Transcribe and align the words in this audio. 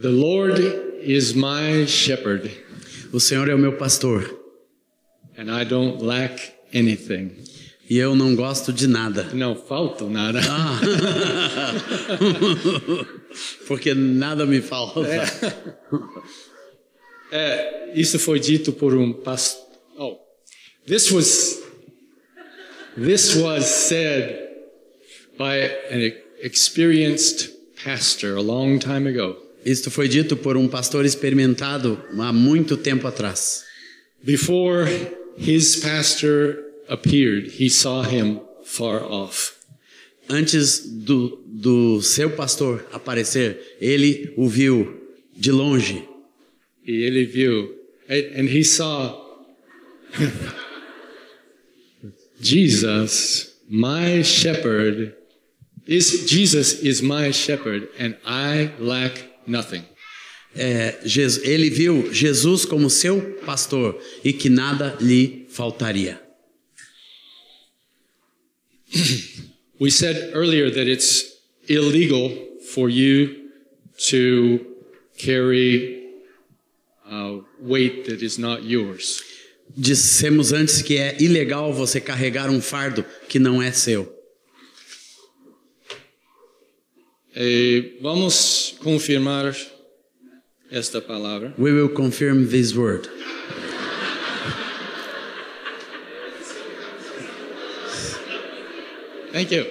The 0.00 0.08
Lord 0.08 0.58
is 1.02 1.34
my 1.34 1.84
shepherd, 1.86 2.50
O 3.12 3.18
Senhor 3.20 3.48
é 3.48 3.54
o 3.54 3.58
meu 3.58 3.72
pastor 3.76 4.24
and 5.36 5.50
I 5.50 5.64
don't 5.64 6.02
lack 6.02 6.38
anything. 6.72 7.32
e 7.88 7.98
eu 7.98 8.14
não 8.14 8.36
gosto 8.36 8.72
de 8.72 8.86
nada. 8.86 9.24
Não 9.34 9.56
falta 9.56 10.04
nada. 10.04 10.40
Ah. 10.48 10.80
Porque 13.66 13.94
nada 13.94 14.46
me 14.46 14.60
falta. 14.60 15.00
É, 17.32 17.92
isso 17.94 18.18
foi 18.18 18.40
dito 18.40 18.72
por 18.72 18.94
um 18.96 19.12
pastor. 19.12 19.66
Oh, 19.98 20.18
this 20.86 21.10
was 21.10 21.60
this 22.96 23.34
was 23.36 23.66
said 23.66 24.48
by 25.36 25.56
an 25.90 26.12
experienced 26.42 27.50
pastor 27.84 28.36
a 28.36 28.42
long 28.42 28.78
time 28.78 29.06
ago. 29.06 29.36
Isto 29.64 29.90
foi 29.90 30.08
dito 30.08 30.36
por 30.36 30.56
um 30.56 30.68
pastor 30.68 31.04
experimentado 31.04 32.02
há 32.18 32.32
muito 32.32 32.76
tempo 32.76 33.06
atrás. 33.06 33.64
Before 34.22 34.86
his 35.36 35.76
pastor 35.76 36.58
appeared, 36.88 37.50
he 37.58 37.68
saw 37.68 38.02
him 38.02 38.40
far 38.64 39.02
off. 39.02 39.52
Antes 40.28 40.86
do, 40.86 41.42
do 41.46 42.00
seu 42.02 42.30
pastor 42.30 42.86
aparecer, 42.92 43.76
ele 43.80 44.32
o 44.36 44.48
viu 44.48 45.00
de 45.36 45.50
longe. 45.50 46.04
E 46.86 47.02
ele 47.02 47.24
viu, 47.24 47.74
and 48.08 48.48
he 48.48 48.62
saw 48.62 49.18
Jesus, 52.40 53.54
my 53.68 54.22
shepherd, 54.22 55.14
is 55.86 56.26
Jesus 56.30 56.80
is 56.80 57.02
my 57.02 57.30
shepherd, 57.30 57.88
and 57.98 58.16
I 58.24 58.72
lack 58.78 59.29
nothing. 59.46 59.84
É, 60.54 60.98
Jesus- 61.04 61.46
ele 61.46 61.70
viu 61.70 62.12
Jesus 62.12 62.64
como 62.64 62.90
seu 62.90 63.20
pastor 63.46 64.00
e 64.24 64.32
que 64.32 64.48
nada 64.48 64.96
lhe 65.00 65.46
faltaria. 65.48 66.20
We 69.78 69.90
said 69.90 70.32
earlier 70.34 70.70
that 70.70 70.88
it's 70.90 71.24
illegal 71.68 72.30
for 72.74 72.90
you 72.90 73.48
to 74.10 74.60
carry 75.16 76.08
uh, 77.08 77.38
weight 77.60 78.04
that 78.06 78.22
is 78.24 78.36
not 78.38 78.64
yours. 78.64 79.22
Dissemos 79.76 80.52
antes 80.52 80.82
que 80.82 80.96
é 80.96 81.16
ilegal 81.22 81.72
você 81.72 82.00
carregar 82.00 82.50
um 82.50 82.60
fardo 82.60 83.04
que 83.28 83.38
não 83.38 83.62
é 83.62 83.70
seu. 83.70 84.12
E 87.42 87.96
vamos 88.02 88.74
confirmar 88.82 89.56
esta 90.70 91.00
palavra. 91.00 91.54
We 91.58 91.72
will 91.72 91.88
confirm 91.88 92.46
this 92.46 92.76
word. 92.76 93.08
Thank 99.32 99.54
you. 99.54 99.64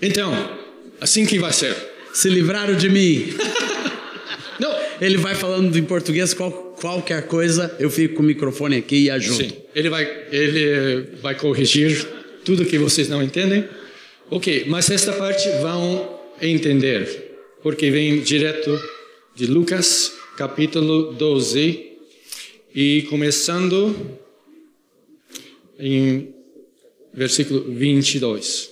Então, 0.00 0.32
assim 0.98 1.26
que 1.26 1.38
vai 1.38 1.52
ser. 1.52 1.76
Se 2.14 2.30
livraram 2.30 2.74
de 2.74 2.88
mim. 2.88 3.34
Não, 4.58 4.74
Ele 4.98 5.18
vai 5.18 5.34
falando 5.34 5.76
em 5.76 5.84
português 5.84 6.32
qual, 6.32 6.67
qualquer 6.80 7.26
coisa, 7.26 7.74
eu 7.78 7.90
fico 7.90 8.16
com 8.16 8.22
o 8.22 8.26
microfone 8.26 8.76
aqui 8.76 9.04
e 9.04 9.10
ajudo. 9.10 9.36
sim. 9.36 9.52
Ele 9.74 9.90
vai, 9.90 10.26
ele 10.32 11.16
vai 11.20 11.34
corrigir 11.34 12.06
tudo 12.44 12.64
que 12.64 12.78
vocês 12.78 13.08
não 13.08 13.22
entendem. 13.22 13.68
Ok, 14.30 14.64
mas 14.68 14.90
esta 14.90 15.12
parte 15.12 15.48
vão 15.60 16.18
entender, 16.40 17.38
porque 17.62 17.90
vem 17.90 18.20
direto 18.20 18.78
de 19.34 19.46
Lucas, 19.46 20.12
capítulo 20.36 21.12
12, 21.14 21.86
e 22.74 23.06
começando 23.08 24.18
em 25.78 26.34
versículo 27.12 27.72
22. 27.72 28.70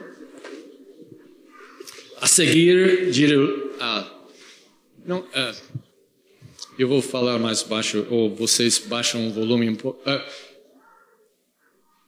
A 2.20 2.26
seguir, 2.26 3.10
ah, 3.80 4.06
não, 5.04 5.26
ah, 5.34 5.54
eu 6.78 6.86
vou 6.86 7.00
falar 7.02 7.38
mais 7.38 7.62
baixo, 7.62 8.06
ou 8.10 8.34
vocês 8.34 8.78
baixam 8.78 9.28
o 9.28 9.32
volume 9.32 9.68
um 9.68 9.74
pouco. 9.74 10.00
Ah, 10.04 10.24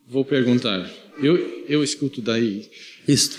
vou 0.06 0.24
perguntar. 0.24 0.90
Eu, 1.22 1.64
eu 1.68 1.82
escuto 1.82 2.20
daí. 2.20 2.70
Isto. 3.08 3.38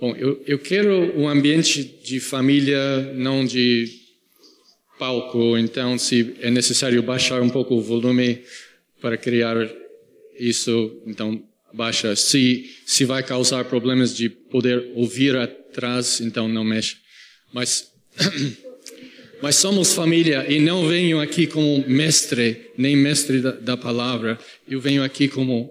Bom, 0.00 0.14
eu, 0.16 0.42
eu 0.46 0.58
quero 0.58 1.18
um 1.18 1.28
ambiente 1.28 1.82
de 1.82 2.20
família, 2.20 3.12
não 3.14 3.44
de 3.44 3.88
palco. 4.98 5.56
Então, 5.56 5.98
se 5.98 6.34
é 6.40 6.50
necessário 6.50 7.02
baixar 7.02 7.40
um 7.42 7.50
pouco 7.50 7.74
o 7.74 7.82
volume 7.82 8.42
para 9.00 9.16
criar 9.16 9.56
isso, 10.38 11.02
então 11.06 11.42
baixa. 11.76 12.16
Se 12.16 12.74
se 12.86 13.04
vai 13.04 13.22
causar 13.22 13.64
problemas 13.64 14.16
de 14.16 14.28
poder 14.28 14.90
ouvir 14.94 15.36
atrás, 15.36 16.20
então 16.20 16.48
não 16.48 16.64
mexa. 16.64 16.96
Mas 17.52 17.92
mas 19.42 19.56
somos 19.56 19.92
família 19.92 20.50
e 20.50 20.58
não 20.58 20.88
venho 20.88 21.20
aqui 21.20 21.46
como 21.46 21.86
mestre 21.86 22.72
nem 22.76 22.96
mestre 22.96 23.40
da, 23.40 23.52
da 23.52 23.76
palavra. 23.76 24.38
Eu 24.66 24.80
venho 24.80 25.04
aqui 25.04 25.28
como 25.28 25.70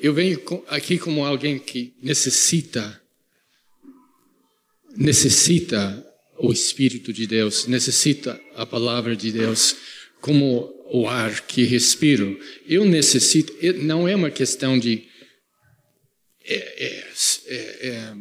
eu 0.00 0.14
venho 0.14 0.40
aqui 0.68 0.96
como 0.98 1.24
alguém 1.24 1.58
que 1.58 1.92
necessita 2.02 3.00
necessita 4.96 6.04
o 6.38 6.52
Espírito 6.52 7.12
de 7.12 7.26
Deus, 7.26 7.66
necessita 7.66 8.40
a 8.54 8.64
palavra 8.64 9.14
de 9.14 9.32
Deus 9.32 9.76
como 10.20 10.72
o 10.90 11.06
ar 11.06 11.46
que 11.46 11.64
respiro. 11.64 12.38
Eu 12.66 12.84
necessito, 12.84 13.52
não 13.82 14.08
é 14.08 14.14
uma 14.14 14.30
questão 14.30 14.78
de 14.78 15.06
é, 16.44 16.54
é, 16.54 17.12
é, 17.46 17.88
é, 17.88 18.14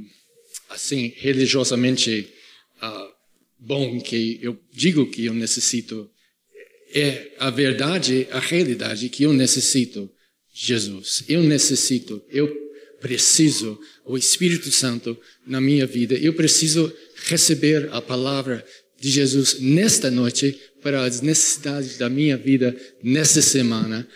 assim 0.70 1.14
religiosamente 1.16 2.28
ah, 2.82 3.08
bom 3.58 4.00
que 4.02 4.38
eu 4.42 4.60
digo 4.74 5.10
que 5.10 5.26
eu 5.26 5.34
necessito 5.34 6.10
é 6.94 7.32
a 7.40 7.50
verdade, 7.50 8.28
a 8.32 8.40
realidade 8.40 9.10
que 9.10 9.24
eu 9.24 9.34
necessito 9.34 10.10
Jesus. 10.54 11.24
Eu 11.28 11.44
necessito, 11.44 12.24
eu 12.30 12.54
preciso 13.00 13.80
o 14.06 14.18
Espírito 14.18 14.72
Santo 14.72 15.18
na 15.46 15.62
minha 15.62 15.86
vida. 15.86 16.16
Eu 16.16 16.34
preciso 16.34 16.92
receber 17.26 17.90
a 17.92 18.02
palavra 18.02 18.66
de 19.00 19.10
Jesus 19.10 19.60
nesta 19.60 20.10
noite 20.10 20.60
para 20.82 21.04
as 21.04 21.22
necessidades 21.22 21.98
da 21.98 22.10
minha 22.10 22.38
vida 22.38 22.76
nessa 23.04 23.42
semana. 23.42 24.08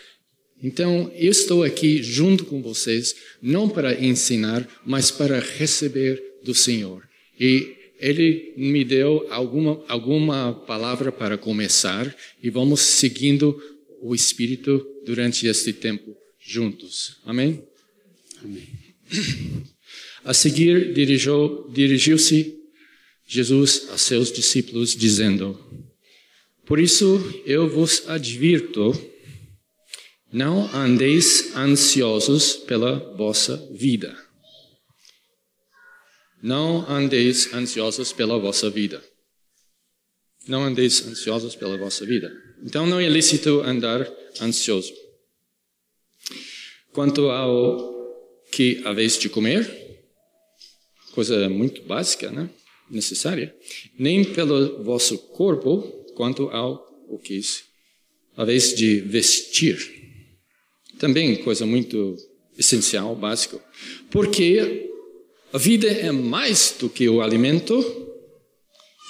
Então, 0.62 1.10
eu 1.16 1.30
estou 1.30 1.64
aqui 1.64 2.02
junto 2.02 2.44
com 2.44 2.62
vocês, 2.62 3.14
não 3.40 3.68
para 3.68 4.00
ensinar, 4.00 4.68
mas 4.86 5.10
para 5.10 5.40
receber 5.40 6.22
do 6.44 6.54
Senhor. 6.54 7.02
E 7.38 7.74
Ele 7.98 8.54
me 8.56 8.84
deu 8.84 9.26
alguma, 9.30 9.84
alguma 9.88 10.52
palavra 10.52 11.10
para 11.10 11.36
começar 11.36 12.14
e 12.42 12.48
vamos 12.48 12.80
seguindo 12.80 13.60
o 14.00 14.14
Espírito 14.14 14.86
durante 15.04 15.46
este 15.46 15.72
tempo 15.72 16.16
juntos. 16.40 17.16
Amém? 17.24 17.62
A 20.24 20.32
seguir, 20.32 20.92
dirigiu- 20.94 21.68
dirigiu-se 21.72 22.56
Jesus 23.26 23.88
a 23.90 23.98
seus 23.98 24.30
discípulos, 24.30 24.94
dizendo: 24.94 25.58
Por 26.66 26.78
isso 26.78 27.42
eu 27.44 27.68
vos 27.68 28.08
advirto, 28.08 28.92
não 30.32 30.72
andeis 30.74 31.54
ansiosos 31.56 32.54
pela 32.54 33.14
vossa 33.16 33.56
vida. 33.72 34.16
Não 36.42 36.88
andeis 36.88 37.52
ansiosos 37.52 38.12
pela 38.12 38.38
vossa 38.38 38.70
vida. 38.70 39.02
Não 40.48 40.64
andeis 40.64 41.06
ansiosos 41.06 41.54
pela 41.54 41.76
vossa 41.76 42.04
vida. 42.06 42.32
Então 42.64 42.86
não 42.86 42.98
é 42.98 43.08
lícito 43.08 43.60
andar 43.60 44.10
ansioso. 44.40 44.92
Quanto 46.92 47.30
ao 47.30 47.92
que 48.50 48.82
haveis 48.84 49.18
de 49.18 49.28
comer, 49.28 49.66
coisa 51.12 51.48
muito 51.48 51.82
básica, 51.82 52.30
né? 52.30 52.50
necessária, 52.90 53.54
nem 53.98 54.24
pelo 54.24 54.82
vosso 54.84 55.16
corpo, 55.18 56.01
quanto 56.14 56.48
ao 56.50 56.86
o 57.08 57.18
que 57.18 57.40
haveis 58.36 58.74
de 58.74 59.00
vestir. 59.00 59.78
Também 60.98 61.36
coisa 61.36 61.66
muito 61.66 62.16
essencial, 62.58 63.14
básico. 63.14 63.60
Porque 64.10 64.88
a 65.52 65.58
vida 65.58 65.88
é 65.88 66.10
mais 66.10 66.74
do 66.78 66.88
que 66.88 67.08
o 67.08 67.20
alimento 67.20 67.74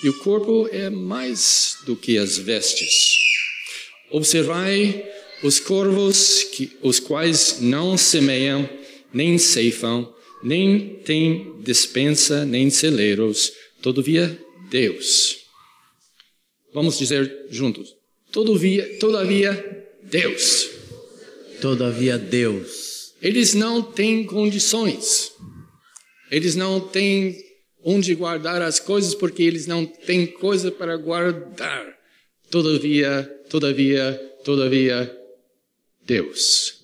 e 0.03 0.09
o 0.09 0.19
corpo 0.19 0.69
é 0.73 0.91
mais 0.91 1.77
do 1.87 1.95
que 1.95 2.19
as 2.19 2.37
vestes. 2.37 3.17
Observai 4.11 5.09
os 5.43 5.61
corvos, 5.61 6.45
que, 6.45 6.73
os 6.83 6.99
quais 6.99 7.61
não 7.61 7.97
semeiam, 7.97 8.69
nem 9.13 9.39
ceifam, 9.39 10.13
nem 10.43 10.97
têm 11.05 11.55
despensa, 11.61 12.45
nem 12.45 12.71
celeiros, 12.71 13.53
todavia 13.81 14.39
Deus. 14.71 15.42
Vamos 16.73 16.99
dizer 16.99 17.47
juntos. 17.51 17.95
Todavia, 18.31 18.99
todavia 18.99 19.87
Deus. 20.03 20.71
Todavia 21.61 22.19
Deus. 22.19 23.15
Eles 23.21 23.55
não 23.55 23.83
têm 23.83 24.25
condições. 24.25 25.33
Eles 26.31 26.57
não 26.57 26.81
têm 26.81 27.37
onde 27.85 28.15
guardar 28.15 28.63
as 28.63 28.81
coisas 28.81 29.15
porque 29.15 29.43
eles 29.43 29.67
não 29.67 29.85
têm 29.85 30.27
coisa 30.27 30.71
para 30.73 30.97
guardar. 30.97 31.97
Todavia, 32.51 33.25
todavia, 33.49 34.15
todavia 34.45 35.19
Deus. 36.05 36.83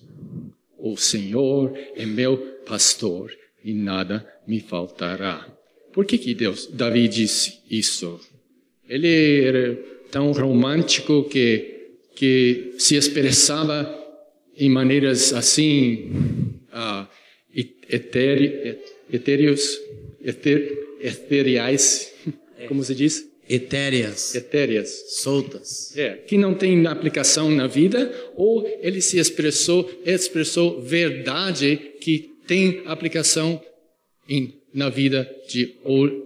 O 0.77 0.95
Senhor 0.95 1.77
é 1.95 2.05
meu 2.05 2.37
pastor 2.65 3.31
e 3.63 3.73
nada 3.73 4.27
me 4.47 4.59
faltará. 4.59 5.47
Por 5.91 6.05
que 6.05 6.17
que 6.17 6.33
Deus, 6.33 6.67
Davi 6.67 7.07
disse 7.07 7.59
isso? 7.69 8.19
Ele 8.89 9.43
era 9.45 9.75
tão 10.11 10.31
romântico 10.31 11.23
que 11.25 11.77
que 12.19 12.73
se 12.77 12.97
expressava 12.97 13.97
em 14.57 14.69
maneiras 14.69 15.31
assim 15.31 16.11
uh, 16.73 17.07
etéreos, 17.89 19.79
eteriais, 21.01 22.13
como 22.67 22.83
se 22.83 22.93
diz? 22.93 23.25
Etéreas. 23.49 24.35
Etéreas. 24.35 24.89
Soltas. 25.21 25.97
É, 25.97 26.09
que 26.09 26.37
não 26.37 26.53
tem 26.53 26.85
aplicação 26.85 27.49
na 27.49 27.67
vida, 27.67 28.13
ou 28.35 28.67
ele 28.81 29.01
se 29.01 29.17
expressou, 29.17 29.89
expressou 30.05 30.81
verdade 30.81 31.77
que 32.01 32.31
tem 32.45 32.81
aplicação 32.85 33.61
em, 34.27 34.55
na 34.73 34.89
vida 34.89 35.27
de 35.47 35.77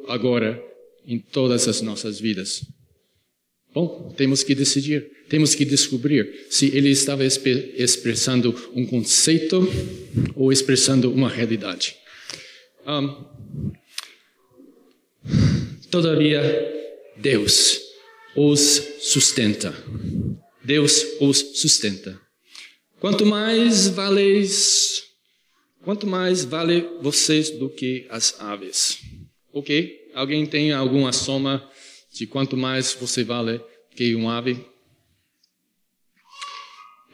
agora, 0.07 0.59
em 1.05 1.19
todas 1.19 1.67
as 1.67 1.81
nossas 1.81 2.19
vidas. 2.19 2.65
Bom, 3.73 4.13
temos 4.15 4.43
que 4.43 4.53
decidir, 4.53 5.09
temos 5.27 5.55
que 5.55 5.65
descobrir 5.65 6.45
se 6.49 6.67
ele 6.75 6.89
estava 6.89 7.25
expressando 7.25 8.53
um 8.75 8.85
conceito 8.85 9.67
ou 10.35 10.51
expressando 10.51 11.11
uma 11.11 11.27
realidade. 11.27 11.95
Um, 12.85 13.25
todavia, 15.89 16.41
Deus 17.17 17.81
os 18.35 18.59
sustenta. 18.99 19.73
Deus 20.63 21.03
os 21.19 21.37
sustenta. 21.59 22.19
Quanto 22.99 23.25
mais 23.25 23.87
valeis, 23.87 25.03
quanto 25.83 26.07
mais 26.07 26.45
vale 26.45 26.81
vocês 27.01 27.49
do 27.49 27.69
que 27.69 28.05
as 28.09 28.39
aves. 28.39 28.99
Ok? 29.51 30.02
Alguém 30.13 30.45
tem 30.45 30.71
alguma 30.71 31.11
soma 31.11 31.69
de 32.11 32.27
quanto 32.27 32.55
mais 32.55 32.93
você 32.93 33.23
vale 33.23 33.59
que 33.95 34.15
um 34.15 34.29
ave? 34.29 34.65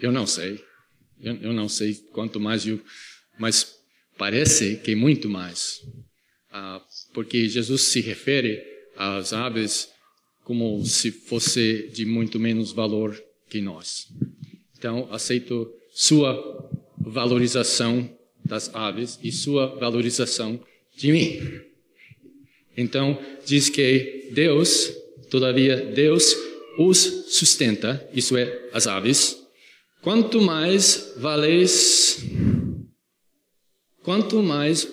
Eu 0.01 0.11
não 0.11 0.25
sei. 0.25 0.63
Eu, 1.21 1.35
eu 1.37 1.53
não 1.53 1.67
sei 1.67 1.95
quanto 2.11 2.39
mais 2.39 2.65
eu, 2.65 2.81
mas 3.37 3.75
parece 4.17 4.77
que 4.77 4.95
muito 4.95 5.29
mais. 5.29 5.81
Ah, 6.51 6.81
porque 7.13 7.47
Jesus 7.47 7.83
se 7.83 8.01
refere 8.01 8.61
às 8.95 9.33
aves 9.33 9.89
como 10.43 10.83
se 10.85 11.11
fosse 11.11 11.89
de 11.93 12.05
muito 12.05 12.39
menos 12.39 12.71
valor 12.71 13.21
que 13.49 13.61
nós. 13.61 14.07
Então, 14.77 15.07
aceito 15.11 15.71
sua 15.93 16.69
valorização 16.97 18.09
das 18.43 18.73
aves 18.73 19.19
e 19.21 19.31
sua 19.31 19.67
valorização 19.75 20.63
de 20.95 21.11
mim. 21.11 21.68
Então, 22.79 23.19
diz 23.45 23.69
que 23.69 24.29
Deus, 24.31 24.89
todavia, 25.29 25.75
Deus 25.75 26.33
os 26.77 26.97
sustenta, 27.27 28.09
isso 28.13 28.37
é, 28.37 28.69
as 28.71 28.87
aves. 28.87 29.37
Quanto 30.01 30.41
mais 30.41 31.13
valeis, 31.17 32.23
quanto 34.01 34.41
mais 34.41 34.87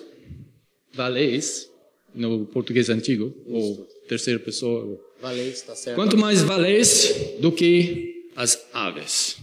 valeis, 0.93 1.69
no 2.13 2.45
português 2.47 2.89
antigo, 2.89 3.33
ou 3.45 3.87
terceira 4.09 4.37
pessoa, 4.37 4.99
valeis, 5.21 5.61
tá 5.61 5.73
certo. 5.73 5.95
quanto 5.95 6.17
mais 6.17 6.41
valeis 6.41 7.13
do 7.39 7.53
que 7.53 8.27
as 8.35 8.67
aves. 8.73 9.37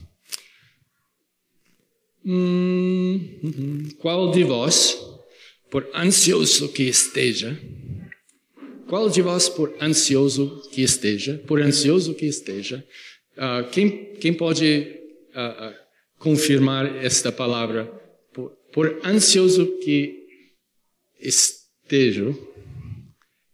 Hum, 2.26 3.20
hum, 3.42 3.88
qual 3.98 4.30
de 4.30 4.44
vós, 4.44 4.98
por 5.70 5.88
ansioso 5.94 6.68
que 6.68 6.82
esteja, 6.82 7.58
qual 8.86 9.08
de 9.08 9.22
vós, 9.22 9.48
por 9.48 9.74
ansioso 9.80 10.62
que 10.70 10.82
esteja, 10.82 11.42
por 11.46 11.60
ansioso 11.60 12.14
que 12.14 12.26
esteja, 12.26 12.84
uh, 13.36 13.68
quem, 13.70 14.14
quem 14.14 14.32
pode 14.32 15.00
uh, 15.34 15.68
uh, 15.68 15.74
confirmar 16.18 17.04
esta 17.04 17.32
palavra? 17.32 17.86
Por, 18.32 18.50
por 18.72 19.00
ansioso 19.04 19.78
que 19.78 20.26
esteja, 21.18 22.34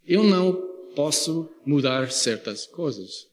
eu 0.07 0.25
não 0.25 0.53
posso 0.95 1.49
mudar 1.65 2.11
certas 2.11 2.67
coisas. 2.67 3.27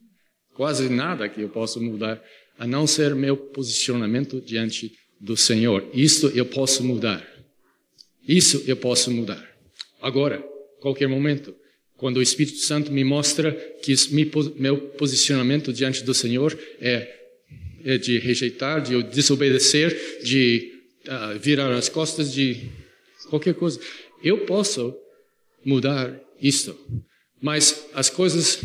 Quase 0.53 0.89
nada 0.89 1.27
que 1.27 1.41
eu 1.41 1.49
posso 1.49 1.81
mudar, 1.81 2.23
a 2.57 2.65
não 2.65 2.87
ser 2.87 3.13
meu 3.13 3.37
posicionamento 3.37 4.41
diante 4.41 4.91
do 5.19 5.35
Senhor. 5.35 5.87
Isto 5.93 6.27
eu 6.29 6.45
posso 6.45 6.83
mudar. 6.83 7.25
Isso 8.27 8.63
eu 8.67 8.75
posso 8.75 9.11
mudar. 9.11 9.47
Agora, 10.01 10.41
qualquer 10.79 11.07
momento. 11.07 11.55
Quando 11.97 12.17
o 12.17 12.21
Espírito 12.21 12.59
Santo 12.59 12.91
me 12.91 13.03
mostra 13.03 13.51
que 13.81 13.93
meu 14.55 14.77
posicionamento 14.77 15.73
diante 15.73 16.03
do 16.03 16.13
Senhor 16.13 16.57
é, 16.79 17.11
é 17.83 17.97
de 17.97 18.19
rejeitar, 18.19 18.81
de 18.81 19.01
desobedecer, 19.03 20.21
de 20.23 20.71
uh, 21.07 21.39
virar 21.39 21.73
as 21.73 21.89
costas, 21.89 22.31
de 22.31 22.69
qualquer 23.29 23.55
coisa, 23.55 23.79
eu 24.23 24.45
posso 24.45 24.95
mudar 25.65 26.19
isto. 26.39 26.77
Mas 27.41 27.87
as 27.93 28.11
coisas 28.11 28.59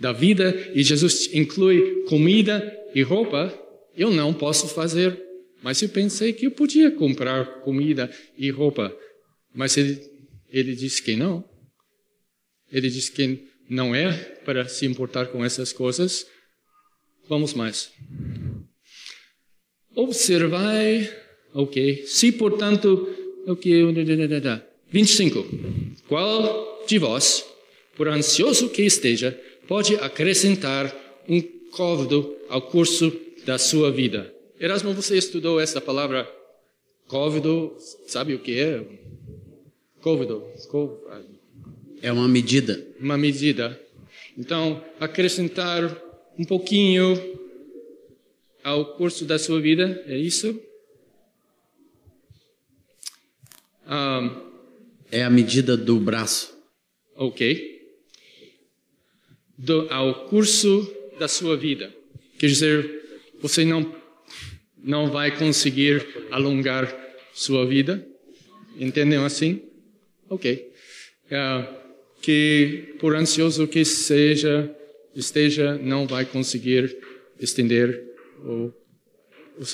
da 0.00 0.12
vida, 0.12 0.72
e 0.74 0.82
Jesus 0.82 1.28
inclui 1.34 2.04
comida 2.08 2.76
e 2.94 3.02
roupa, 3.02 3.52
eu 3.94 4.10
não 4.10 4.32
posso 4.32 4.68
fazer. 4.68 5.20
Mas 5.62 5.80
eu 5.82 5.88
pensei 5.90 6.32
que 6.32 6.46
eu 6.46 6.50
podia 6.50 6.90
comprar 6.90 7.60
comida 7.60 8.10
e 8.36 8.50
roupa. 8.50 8.94
Mas 9.54 9.76
ele, 9.76 10.00
ele 10.50 10.74
disse 10.74 11.02
que 11.02 11.14
não. 11.14 11.51
Ele 12.72 12.88
diz 12.88 13.08
que 13.08 13.46
não 13.68 13.94
é 13.94 14.12
para 14.44 14.66
se 14.68 14.86
importar 14.86 15.26
com 15.26 15.44
essas 15.44 15.72
coisas. 15.72 16.26
Vamos 17.28 17.54
mais. 17.54 17.90
Observai, 19.94 21.12
ok. 21.54 22.04
Se, 22.06 22.32
portanto, 22.32 23.08
ok, 23.46 23.72
25. 24.90 25.46
Qual 26.08 26.84
de 26.86 26.98
vós, 26.98 27.44
por 27.96 28.08
ansioso 28.08 28.70
que 28.70 28.82
esteja, 28.82 29.38
pode 29.68 29.94
acrescentar 29.96 30.94
um 31.28 31.40
côvado 31.70 32.36
ao 32.48 32.62
curso 32.62 33.12
da 33.44 33.58
sua 33.58 33.90
vida? 33.90 34.34
Erasmo, 34.58 34.94
você 34.94 35.16
estudou 35.16 35.60
essa 35.60 35.80
palavra 35.80 36.30
côvado, 37.06 37.76
sabe 38.06 38.34
o 38.34 38.38
que 38.38 38.58
é? 38.58 38.84
Côvado. 40.00 40.42
É 42.02 42.12
uma 42.12 42.26
medida. 42.26 42.84
Uma 42.98 43.16
medida. 43.16 43.80
Então, 44.36 44.84
acrescentar 44.98 45.96
um 46.36 46.44
pouquinho 46.44 47.16
ao 48.64 48.96
curso 48.96 49.24
da 49.24 49.38
sua 49.38 49.60
vida, 49.60 50.02
é 50.06 50.18
isso? 50.18 50.60
Um, 53.86 54.50
é 55.12 55.22
a 55.22 55.30
medida 55.30 55.76
do 55.76 56.00
braço. 56.00 56.52
Ok. 57.14 57.80
Do, 59.56 59.86
ao 59.88 60.26
curso 60.28 60.92
da 61.20 61.28
sua 61.28 61.56
vida. 61.56 61.94
Quer 62.36 62.48
dizer, 62.48 63.30
você 63.40 63.64
não, 63.64 63.94
não 64.82 65.08
vai 65.08 65.36
conseguir 65.36 66.04
alongar 66.32 66.92
sua 67.32 67.64
vida. 67.64 68.04
Entendem 68.76 69.18
assim? 69.24 69.62
Ok. 70.28 70.72
Uh, 71.26 71.81
que 72.22 72.94
por 73.00 73.16
ansioso 73.16 73.66
que 73.66 73.84
seja, 73.84 74.74
esteja, 75.14 75.76
não 75.76 76.06
vai 76.06 76.24
conseguir 76.24 76.96
estender 77.38 78.00
o, 78.38 78.72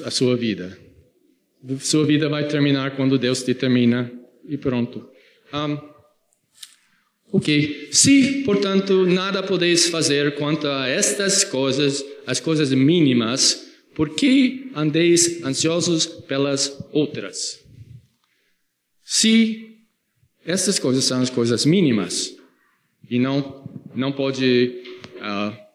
a 0.05 0.11
sua 0.11 0.35
vida. 0.37 0.77
Sua 1.81 2.07
vida 2.07 2.29
vai 2.29 2.49
terminar 2.49 2.97
quando 2.97 3.19
Deus 3.19 3.43
determina 3.43 4.11
e 4.49 4.57
pronto. 4.57 5.07
Um, 5.53 5.79
ok. 7.31 7.89
Se, 7.93 8.43
portanto, 8.45 9.05
nada 9.05 9.43
podeis 9.43 9.89
fazer 9.89 10.35
quanto 10.37 10.67
a 10.67 10.89
estas 10.89 11.45
coisas, 11.45 12.03
as 12.27 12.41
coisas 12.41 12.73
mínimas, 12.73 13.67
por 13.95 14.15
que 14.15 14.71
andeis 14.75 15.43
ansiosos 15.45 16.07
pelas 16.07 16.79
outras? 16.93 17.61
Se 19.05 19.77
essas 20.47 20.79
coisas 20.79 21.05
são 21.05 21.21
as 21.21 21.29
coisas 21.29 21.67
mínimas 21.67 22.38
e 23.11 23.19
não 23.19 23.69
não 23.95 24.13
pode 24.13 24.83
uh, 25.17 25.69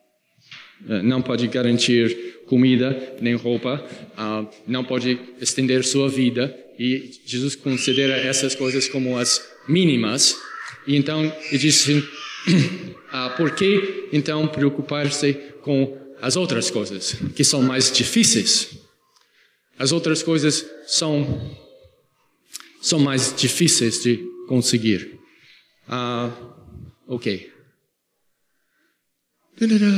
não 1.03 1.21
pode 1.21 1.47
garantir 1.47 2.33
comida 2.45 3.15
nem 3.21 3.35
roupa, 3.35 3.83
uh, 4.17 4.47
não 4.67 4.83
pode 4.83 5.19
estender 5.39 5.83
sua 5.83 6.09
vida 6.09 6.55
e 6.77 7.11
Jesus 7.25 7.55
considera 7.55 8.15
essas 8.15 8.55
coisas 8.55 8.87
como 8.87 9.17
as 9.17 9.41
mínimas. 9.67 10.37
E 10.85 10.95
então 10.95 11.23
ele 11.23 11.57
diz 11.57 11.81
assim, 11.81 11.99
uh, 11.99 13.35
por 13.37 13.51
que 13.55 14.09
então 14.11 14.47
preocupar-se 14.47 15.33
com 15.61 15.97
as 16.21 16.35
outras 16.35 16.69
coisas 16.69 17.15
que 17.35 17.43
são 17.43 17.61
mais 17.61 17.91
difíceis? 17.91 18.77
As 19.77 19.91
outras 19.91 20.21
coisas 20.21 20.65
são 20.85 21.51
são 22.81 22.99
mais 22.99 23.33
difíceis 23.35 24.03
de 24.03 24.19
conseguir. 24.47 25.17
Uh, 25.87 26.53
ok. 27.07 27.51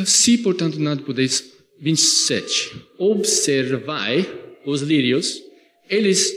Se, 0.05 0.37
portanto, 0.39 0.79
nada 0.79 1.01
podeis. 1.01 1.55
27. 1.79 2.71
Observai 2.97 4.25
os 4.65 4.81
lírios, 4.81 5.41
eles 5.89 6.33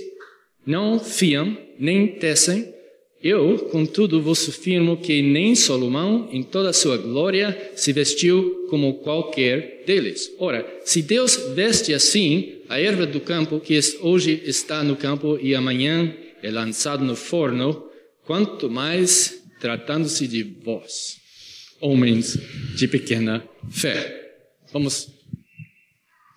não 0.66 0.98
fiam, 0.98 1.56
nem 1.78 2.06
tecem. 2.18 2.74
Eu, 3.22 3.58
contudo, 3.70 4.20
vos 4.20 4.48
afirmo 4.48 4.96
que 4.96 5.22
nem 5.22 5.54
Salomão, 5.54 6.28
em 6.30 6.42
toda 6.42 6.70
a 6.70 6.72
sua 6.72 6.96
glória, 6.96 7.72
se 7.74 7.92
vestiu 7.92 8.66
como 8.70 8.98
qualquer 8.98 9.82
deles. 9.86 10.30
Ora, 10.38 10.64
se 10.84 11.02
Deus 11.02 11.36
veste 11.54 11.92
assim 11.92 12.58
a 12.68 12.80
erva 12.80 13.06
do 13.06 13.20
campo, 13.20 13.58
que 13.58 13.78
hoje 14.00 14.42
está 14.44 14.84
no 14.84 14.94
campo 14.94 15.38
e 15.42 15.54
amanhã 15.54 16.14
é 16.42 16.50
lançado 16.50 17.04
no 17.04 17.16
forno, 17.16 17.88
quanto 18.24 18.70
mais 18.70 19.37
tratando-se 19.60 20.26
de 20.26 20.42
vós, 20.42 21.18
homens 21.80 22.38
de 22.76 22.88
pequena 22.88 23.42
fé. 23.70 24.32
Vamos. 24.72 25.08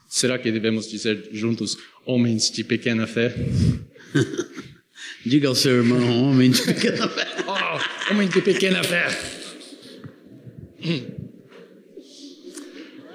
Será 0.07 0.37
que 0.37 0.51
devemos 0.51 0.89
dizer 0.89 1.29
juntos, 1.31 1.77
homens 2.05 2.51
de 2.51 2.63
pequena 2.63 3.07
fé? 3.07 3.33
Diga 5.25 5.47
ao 5.47 5.55
seu 5.55 5.77
irmão, 5.77 6.29
homem 6.29 6.51
de 6.51 6.61
pequena 6.63 7.07
fé. 7.07 7.27
oh, 7.47 8.11
homem 8.11 8.27
de 8.27 8.41
pequena 8.41 8.83
fé. 8.83 9.07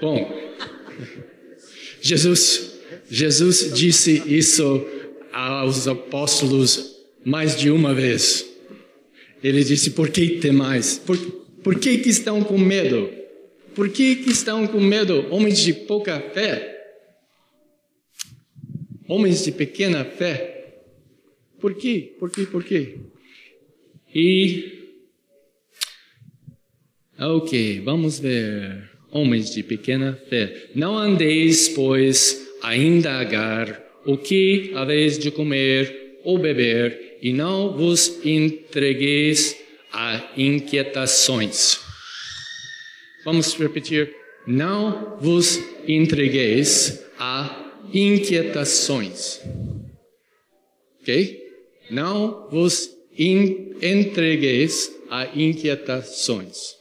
Bom, 0.00 0.52
Jesus, 2.00 2.78
Jesus 3.10 3.72
disse 3.74 4.22
isso 4.26 4.86
aos 5.32 5.88
apóstolos 5.88 6.96
mais 7.24 7.56
de 7.56 7.70
uma 7.70 7.92
vez. 7.92 8.45
Ele 9.42 9.62
disse: 9.64 9.90
Por 9.90 10.10
que 10.10 10.38
temais? 10.38 10.98
Por, 10.98 11.16
por 11.62 11.78
que, 11.78 11.98
que 11.98 12.08
estão 12.08 12.42
com 12.42 12.58
medo? 12.58 13.10
Por 13.74 13.90
que, 13.90 14.16
que 14.16 14.30
estão 14.30 14.66
com 14.66 14.80
medo, 14.80 15.26
homens 15.30 15.58
de 15.58 15.74
pouca 15.74 16.18
fé? 16.18 16.72
Homens 19.06 19.44
de 19.44 19.52
pequena 19.52 20.04
fé? 20.04 20.80
Por 21.60 21.74
quê? 21.74 22.14
Por 22.18 22.30
quê? 22.30 22.46
Por 22.46 22.64
quê? 22.64 22.96
E. 24.14 24.72
Ok, 27.18 27.82
vamos 27.84 28.18
ver. 28.18 28.90
Homens 29.10 29.54
de 29.54 29.62
pequena 29.62 30.18
fé. 30.28 30.70
Não 30.74 30.96
andeis, 30.96 31.68
pois, 31.68 32.48
a 32.62 32.76
indagar 32.76 33.82
o 34.06 34.16
que 34.16 34.72
haveis 34.74 35.18
de 35.18 35.30
comer 35.30 36.20
ou 36.24 36.38
beber, 36.38 37.05
e 37.26 37.32
não 37.32 37.76
vos 37.76 38.24
entregueis 38.24 39.56
a 39.92 40.30
inquietações. 40.36 41.80
Vamos 43.24 43.52
repetir. 43.54 44.14
Não 44.46 45.18
vos 45.18 45.58
entregueis 45.88 47.04
a 47.18 47.72
inquietações. 47.92 49.40
Ok? 51.00 51.42
Não 51.90 52.48
vos 52.48 52.90
entregueis 53.18 54.92
a 55.10 55.26
inquietações. 55.34 56.76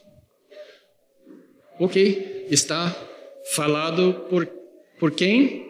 Ok? 1.80 2.46
Está 2.48 2.96
falado 3.50 4.26
por, 4.30 4.46
por 5.00 5.10
quem? 5.10 5.65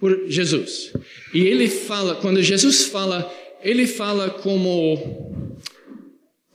Por 0.00 0.26
Jesus. 0.26 0.92
E 1.32 1.42
ele 1.42 1.68
fala, 1.68 2.16
quando 2.16 2.42
Jesus 2.42 2.86
fala, 2.86 3.30
ele 3.62 3.86
fala 3.86 4.30
como 4.30 5.38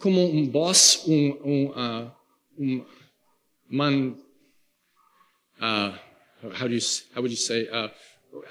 como 0.06 0.24
um 0.24 0.46
boss, 0.46 1.04
um, 1.08 1.38
um, 1.44 1.66
uh, 1.70 2.12
um 2.60 2.86
man, 3.68 4.16
uh, 5.60 5.98
how, 6.44 6.68
do 6.68 6.75
you, 6.75 6.82
how 7.16 7.22
would 7.22 7.32
you 7.32 7.38
say, 7.38 7.68
uh, 7.72 7.90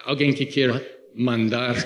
alguém 0.05 0.33
que 0.33 0.47
quer 0.47 1.11
mandar, 1.15 1.77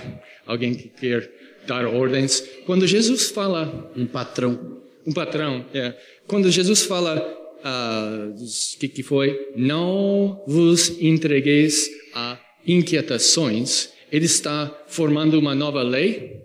alguém 0.46 0.74
que 0.74 0.88
quer 0.88 1.30
dar 1.66 1.86
ordens. 1.86 2.42
Quando 2.64 2.86
Jesus 2.86 3.30
fala 3.30 3.92
um 3.94 4.06
patrão, 4.06 4.80
um 5.06 5.12
patrão, 5.12 5.66
é. 5.74 5.94
Quando 6.26 6.50
Jesus 6.50 6.84
fala 6.84 7.20
o 7.62 8.30
uh, 8.32 8.78
que, 8.80 8.88
que 8.88 9.02
foi, 9.02 9.52
não 9.54 10.42
vos 10.46 10.88
entregueis 10.98 11.90
a 12.14 12.38
inquietações, 12.68 13.90
ele 14.12 14.26
está 14.26 14.68
formando 14.86 15.38
uma 15.38 15.54
nova 15.54 15.82
lei. 15.82 16.42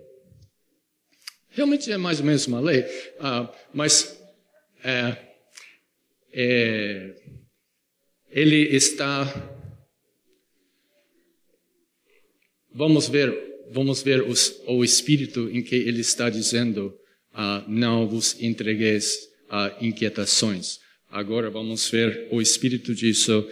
Realmente 1.50 1.92
é 1.92 1.96
mais 1.96 2.18
ou 2.18 2.26
menos 2.26 2.46
uma 2.46 2.60
lei, 2.60 2.80
uh, 2.80 3.48
mas 3.72 4.20
é, 4.82 5.16
é, 6.32 7.14
ele 8.30 8.74
está. 8.74 9.50
Vamos 12.72 13.08
ver, 13.08 13.32
vamos 13.70 14.02
ver 14.02 14.22
os, 14.22 14.60
o 14.66 14.82
espírito 14.82 15.48
em 15.50 15.62
que 15.62 15.76
ele 15.76 16.00
está 16.00 16.28
dizendo: 16.28 16.98
uh, 17.32 17.68
não 17.68 18.08
vos 18.08 18.40
entregueis 18.42 19.16
a 19.48 19.76
inquietações. 19.80 20.80
Agora 21.08 21.48
vamos 21.50 21.88
ver 21.88 22.26
o 22.32 22.42
espírito 22.42 22.92
disso. 22.92 23.48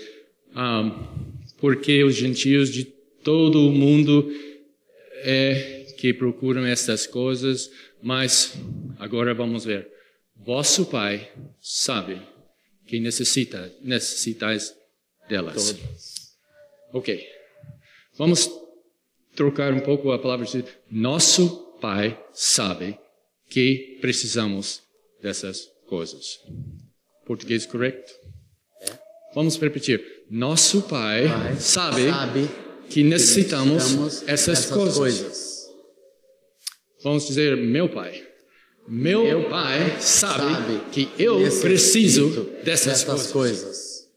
Um, 0.51 0.59
ah, 0.59 1.42
porque 1.63 2.03
os 2.03 2.17
gentios 2.17 2.71
de 2.71 2.85
todo 3.23 3.69
o 3.69 3.71
mundo 3.71 4.29
é 5.23 5.95
que 5.97 6.13
procuram 6.13 6.67
estas 6.67 7.07
coisas, 7.07 7.71
mas 8.03 8.55
agora 8.99 9.33
vamos 9.33 9.65
ver. 9.65 9.89
Vosso 10.35 10.87
Pai 10.87 11.31
sabe 11.61 12.21
que 12.85 12.99
necessita, 12.99 13.73
necessitais 13.81 14.75
delas. 15.29 15.77
Ok. 16.93 17.25
Vamos 18.19 18.51
trocar 19.37 19.73
um 19.73 19.79
pouco 19.79 20.11
a 20.11 20.19
palavra 20.19 20.45
de 20.45 20.65
nosso 20.91 21.79
Pai 21.81 22.21
sabe 22.33 22.99
que 23.49 23.99
precisamos 24.01 24.83
dessas 25.23 25.69
coisas. 25.87 26.41
Português 27.25 27.65
correto? 27.67 28.13
É. 28.81 28.99
Vamos 29.33 29.57
repetir. 29.59 30.22
Nosso 30.35 30.81
Pai, 30.81 31.29
Pai 31.29 31.57
sabe, 31.57 32.09
sabe, 32.09 32.49
que 32.89 33.03
necessitamos, 33.03 33.85
que 33.85 33.97
necessitamos 33.99 34.23
essas, 34.27 34.65
essas 34.65 34.71
coisas. 34.71 34.97
coisas. 34.97 35.67
Vamos 37.05 37.27
dizer, 37.27 37.55
meu 37.55 37.87
Pai. 37.91 38.27
Meu, 38.89 39.25
meu 39.25 39.49
pai, 39.51 40.01
sabe, 40.01 40.55
sabe 40.55 40.81
que 40.91 41.09
eu 41.19 41.39
preciso 41.61 42.51
dessas, 42.65 43.05
coisas. 43.05 43.31
coisas. 43.31 44.09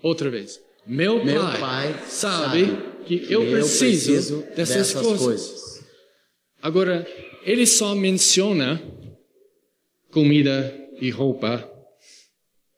Outra 0.00 0.30
vez. 0.30 0.60
Meu, 0.86 1.22
meu 1.24 1.42
pai, 1.42 1.60
pai, 1.60 2.04
sabe 2.08 2.78
que 3.04 3.26
eu, 3.28 3.50
preciso, 3.50 4.38
preciso 4.38 4.42
dessas, 4.56 4.76
dessas 4.76 5.02
coisas. 5.02 5.20
coisas. 5.20 5.84
Agora, 6.62 7.06
ele 7.42 7.66
só 7.66 7.92
menciona 7.94 8.80
comida 10.12 10.74
e 11.00 11.10
roupa. 11.10 11.68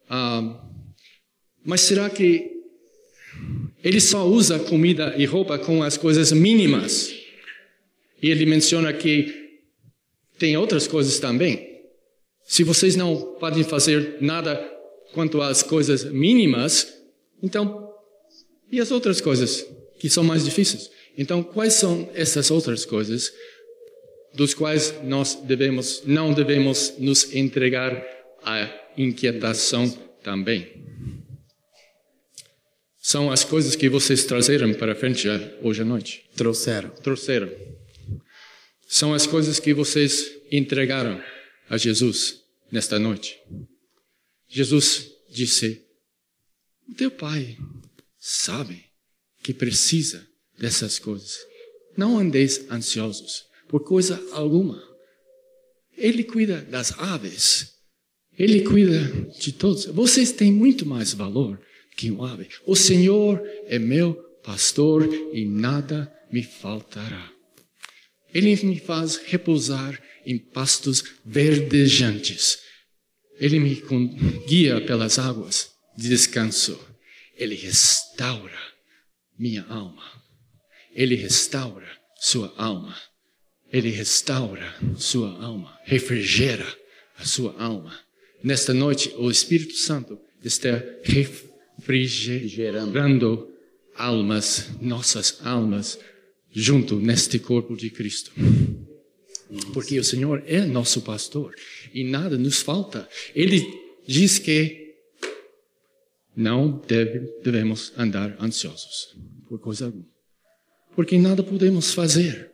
Ah, 0.08 0.58
mas 1.64 1.82
será 1.82 2.08
que 2.10 2.57
ele 3.82 4.00
só 4.00 4.26
usa 4.26 4.58
comida 4.58 5.14
e 5.16 5.24
roupa 5.24 5.58
com 5.58 5.82
as 5.82 5.96
coisas 5.96 6.32
mínimas. 6.32 7.14
E 8.20 8.30
ele 8.30 8.44
menciona 8.46 8.92
que 8.92 9.32
tem 10.38 10.56
outras 10.56 10.86
coisas 10.86 11.18
também. 11.18 11.68
Se 12.44 12.64
vocês 12.64 12.96
não 12.96 13.36
podem 13.38 13.62
fazer 13.62 14.16
nada 14.20 14.56
quanto 15.12 15.40
às 15.40 15.62
coisas 15.62 16.04
mínimas, 16.04 16.92
então, 17.42 17.92
e 18.70 18.80
as 18.80 18.90
outras 18.90 19.20
coisas 19.20 19.66
que 19.98 20.08
são 20.08 20.24
mais 20.24 20.44
difíceis? 20.44 20.90
Então, 21.16 21.42
quais 21.42 21.74
são 21.74 22.08
essas 22.14 22.50
outras 22.50 22.84
coisas 22.84 23.32
dos 24.34 24.54
quais 24.54 24.94
nós 25.04 25.34
devemos, 25.34 26.02
não 26.04 26.32
devemos 26.32 26.94
nos 26.98 27.34
entregar 27.34 28.04
à 28.44 28.68
inquietação 28.96 29.88
também? 30.22 30.68
São 33.08 33.32
as 33.32 33.42
coisas 33.42 33.74
que 33.74 33.88
vocês 33.88 34.24
trazeram 34.24 34.74
para 34.74 34.94
frente 34.94 35.26
hoje 35.62 35.80
à 35.80 35.84
noite. 35.84 36.28
Trouxeram. 36.36 36.90
Trouxeram. 36.90 37.50
São 38.86 39.14
as 39.14 39.26
coisas 39.26 39.58
que 39.58 39.72
vocês 39.72 40.30
entregaram 40.52 41.18
a 41.70 41.78
Jesus 41.78 42.42
nesta 42.70 42.98
noite. 42.98 43.40
Jesus 44.46 45.10
disse: 45.30 45.86
O 46.86 46.94
teu 46.94 47.10
pai 47.10 47.56
sabe 48.18 48.84
que 49.42 49.54
precisa 49.54 50.28
dessas 50.58 50.98
coisas. 50.98 51.38
Não 51.96 52.18
andeis 52.18 52.70
ansiosos 52.70 53.46
por 53.68 53.84
coisa 53.84 54.22
alguma. 54.32 54.86
Ele 55.96 56.24
cuida 56.24 56.60
das 56.60 56.92
aves. 56.98 57.72
Ele 58.38 58.64
cuida 58.64 59.00
de 59.40 59.50
todos. 59.50 59.86
Vocês 59.86 60.30
têm 60.30 60.52
muito 60.52 60.84
mais 60.84 61.14
valor 61.14 61.58
que 61.98 62.12
um 62.12 62.24
ave. 62.24 62.48
O 62.64 62.76
Senhor 62.76 63.42
é 63.66 63.76
meu 63.76 64.14
pastor 64.44 65.04
e 65.34 65.44
nada 65.44 66.10
me 66.30 66.44
faltará. 66.44 67.28
Ele 68.32 68.54
me 68.64 68.78
faz 68.78 69.16
repousar 69.16 70.00
em 70.24 70.38
pastos 70.38 71.02
verdejantes. 71.26 72.60
Ele 73.40 73.58
me 73.58 73.82
guia 74.46 74.80
pelas 74.80 75.18
águas 75.18 75.72
de 75.96 76.08
descanso. 76.08 76.78
Ele 77.36 77.56
restaura 77.56 78.58
minha 79.36 79.64
alma. 79.64 80.04
Ele 80.94 81.16
restaura 81.16 81.88
sua 82.20 82.54
alma. 82.56 82.96
Ele 83.72 83.90
restaura 83.90 84.72
sua 84.96 85.30
alma, 85.42 85.78
refrigera 85.84 86.66
a 87.16 87.24
sua 87.24 87.60
alma. 87.60 87.98
Nesta 88.42 88.72
noite, 88.72 89.12
o 89.18 89.30
Espírito 89.30 89.74
Santo 89.74 90.18
está 90.42 90.82
refrigerando 91.02 91.47
almas, 93.94 94.68
nossas 94.78 95.40
almas, 95.42 95.98
junto 96.50 96.96
neste 96.96 97.38
corpo 97.38 97.74
de 97.74 97.88
Cristo. 97.88 98.30
Porque 99.72 99.98
o 99.98 100.04
Senhor 100.04 100.42
é 100.46 100.66
nosso 100.66 101.00
pastor 101.00 101.54
e 101.94 102.04
nada 102.04 102.36
nos 102.36 102.60
falta. 102.60 103.08
Ele 103.34 103.64
diz 104.06 104.38
que 104.38 104.96
não 106.36 106.78
deve, 106.86 107.20
devemos 107.42 107.94
andar 107.96 108.36
ansiosos 108.38 109.16
por 109.48 109.58
coisa 109.58 109.86
alguma. 109.86 110.06
Porque 110.94 111.16
nada 111.16 111.42
podemos 111.42 111.94
fazer. 111.94 112.52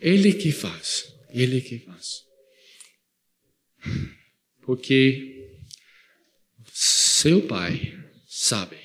Ele 0.00 0.32
que 0.32 0.52
faz. 0.52 1.12
Ele 1.30 1.60
que 1.60 1.80
faz. 1.80 2.22
Porque 4.62 5.50
seu 6.72 7.42
pai 7.42 8.05
sabe 8.46 8.78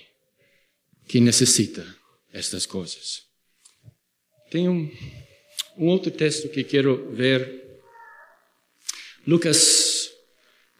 que 1.07 1.19
necessita 1.19 1.85
estas 2.33 2.65
coisas. 2.65 3.23
Tem 4.49 4.67
um, 4.67 4.91
um 5.77 5.87
outro 5.87 6.11
texto 6.11 6.49
que 6.49 6.63
quero 6.63 7.11
ver. 7.13 7.79
Lucas 9.25 10.11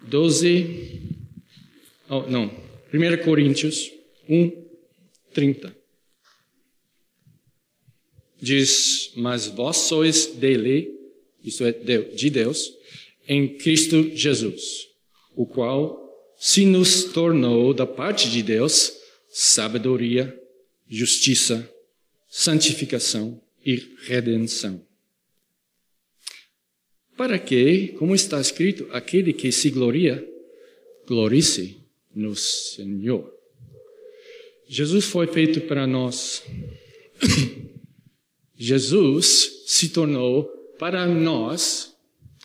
12. 0.02 1.10
Oh, 2.10 2.22
não. 2.24 2.46
1 2.94 3.24
Coríntios 3.24 3.90
1, 4.28 4.52
30 5.34 5.82
diz: 8.42 9.12
Mas 9.16 9.46
vós 9.48 9.78
sois 9.78 10.26
dele, 10.26 10.90
isto 11.44 11.64
é, 11.64 11.72
de 11.72 12.30
Deus, 12.30 12.74
em 13.28 13.58
Cristo 13.58 14.16
Jesus, 14.16 14.88
o 15.36 15.46
qual 15.46 16.01
se 16.44 16.66
nos 16.66 17.04
tornou 17.04 17.72
da 17.72 17.86
parte 17.86 18.28
de 18.28 18.42
Deus 18.42 18.92
sabedoria, 19.30 20.36
justiça, 20.90 21.72
santificação 22.28 23.40
e 23.64 23.96
redenção. 24.06 24.84
Para 27.16 27.38
que, 27.38 27.90
como 27.90 28.16
está 28.16 28.42
escrito, 28.42 28.88
aquele 28.92 29.34
que 29.34 29.52
se 29.52 29.70
gloria, 29.70 30.28
glorice 31.06 31.86
no 32.12 32.36
Senhor. 32.36 33.32
Jesus 34.68 35.06
foi 35.06 35.28
feito 35.28 35.62
para 35.62 35.86
nós 35.86 36.44
Jesus 38.58 39.64
se 39.68 39.90
tornou 39.90 40.46
para 40.80 41.06
nós, 41.06 41.96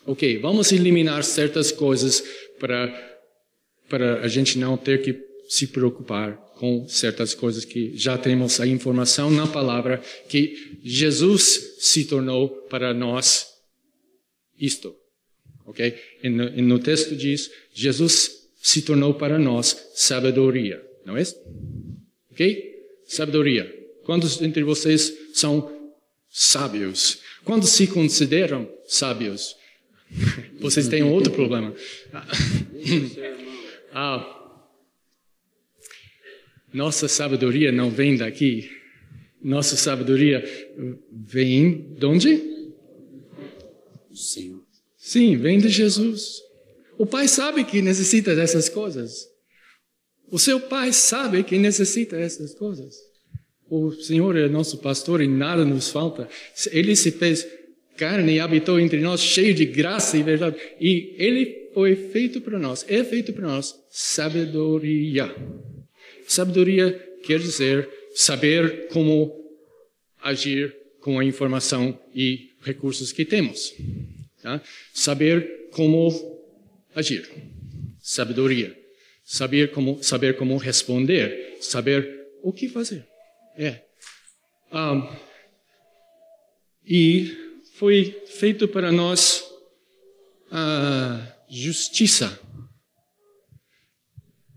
ok, 0.04 0.36
vamos 0.38 0.70
eliminar 0.70 1.24
certas 1.24 1.72
coisas 1.72 2.22
para, 2.60 3.15
para 3.88 4.20
a 4.22 4.28
gente 4.28 4.58
não 4.58 4.76
ter 4.76 5.02
que 5.02 5.24
se 5.48 5.68
preocupar 5.68 6.36
com 6.56 6.88
certas 6.88 7.34
coisas 7.34 7.64
que 7.64 7.96
já 7.96 8.16
temos 8.16 8.60
a 8.60 8.66
informação 8.66 9.30
na 9.30 9.46
palavra 9.46 10.02
que 10.28 10.78
Jesus 10.82 11.76
se 11.78 12.04
tornou 12.04 12.48
para 12.48 12.94
nós 12.94 13.46
isto, 14.58 14.94
ok? 15.66 15.94
E 16.22 16.28
no, 16.28 16.48
e 16.48 16.62
no 16.62 16.78
texto 16.78 17.14
diz 17.14 17.50
Jesus 17.74 18.48
se 18.56 18.82
tornou 18.82 19.14
para 19.14 19.38
nós 19.38 19.90
sabedoria, 19.94 20.82
não 21.04 21.16
é? 21.16 21.22
Ok? 22.32 22.74
Sabedoria. 23.06 23.72
Quantos 24.02 24.40
entre 24.40 24.64
vocês 24.64 25.12
são 25.34 25.76
sábios. 26.30 27.18
Quando 27.44 27.66
se 27.66 27.86
consideram 27.86 28.68
sábios, 28.86 29.56
vocês 30.60 30.88
têm 30.88 31.02
outro 31.02 31.32
problema. 31.32 31.74
ah, 33.98 34.60
nossa 36.70 37.08
sabedoria 37.08 37.72
não 37.72 37.88
vem 37.88 38.14
daqui. 38.14 38.70
Nossa 39.42 39.74
sabedoria 39.74 40.44
vem 41.10 41.94
de 41.94 42.04
onde? 42.04 42.42
Sim. 44.12 44.60
Sim, 44.98 45.38
vem 45.38 45.58
de 45.58 45.70
Jesus. 45.70 46.42
O 46.98 47.06
pai 47.06 47.26
sabe 47.26 47.64
que 47.64 47.80
necessita 47.80 48.36
dessas 48.36 48.68
coisas. 48.68 49.26
O 50.30 50.38
seu 50.38 50.60
pai 50.60 50.92
sabe 50.92 51.42
que 51.42 51.56
necessita 51.56 52.18
dessas 52.18 52.54
coisas. 52.54 52.96
O 53.66 53.92
Senhor 53.92 54.36
é 54.36 54.46
nosso 54.46 54.76
pastor 54.76 55.22
e 55.22 55.26
nada 55.26 55.64
nos 55.64 55.88
falta. 55.88 56.28
Ele 56.70 56.94
se 56.94 57.12
fez 57.12 57.46
carne 57.96 58.34
e 58.34 58.40
habitou 58.40 58.78
entre 58.78 59.00
nós, 59.00 59.22
cheio 59.22 59.54
de 59.54 59.64
graça 59.64 60.18
e 60.18 60.22
verdade. 60.22 60.56
E 60.78 61.14
ele 61.16 61.65
foi 61.76 61.94
feito 61.94 62.40
para 62.40 62.58
nós, 62.58 62.86
é 62.88 63.04
feito 63.04 63.34
para 63.34 63.46
nós 63.46 63.78
sabedoria. 63.90 65.36
Sabedoria 66.26 66.90
quer 67.22 67.38
dizer 67.38 67.86
saber 68.14 68.88
como 68.88 69.30
agir 70.22 70.74
com 71.02 71.18
a 71.18 71.24
informação 71.26 72.00
e 72.14 72.56
recursos 72.62 73.12
que 73.12 73.26
temos. 73.26 73.74
Tá? 74.40 74.62
Saber 74.94 75.68
como 75.70 76.08
agir. 76.94 77.28
Sabedoria. 78.00 78.74
Saber 79.22 79.70
como, 79.70 80.02
saber 80.02 80.38
como 80.38 80.56
responder. 80.56 81.58
Saber 81.60 82.26
o 82.42 82.54
que 82.54 82.70
fazer. 82.70 83.06
É. 83.54 83.82
Um, 84.72 85.14
e 86.86 87.36
foi 87.74 88.18
feito 88.28 88.66
para 88.66 88.90
nós 88.90 89.44
a 90.50 91.35
justiça. 91.48 92.38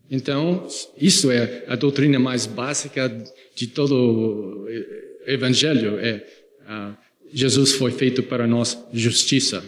Então, 0.09 0.67
isso 0.97 1.29
é 1.29 1.65
a 1.67 1.75
doutrina 1.75 2.17
mais 2.17 2.45
básica 2.47 3.07
de 3.55 3.67
todo 3.67 3.93
o 3.93 4.67
Evangelho. 5.27 5.99
É, 5.99 6.25
uh, 6.63 6.97
Jesus 7.31 7.73
foi 7.73 7.91
feito 7.91 8.23
para 8.23 8.47
nós 8.47 8.77
justiça. 8.91 9.63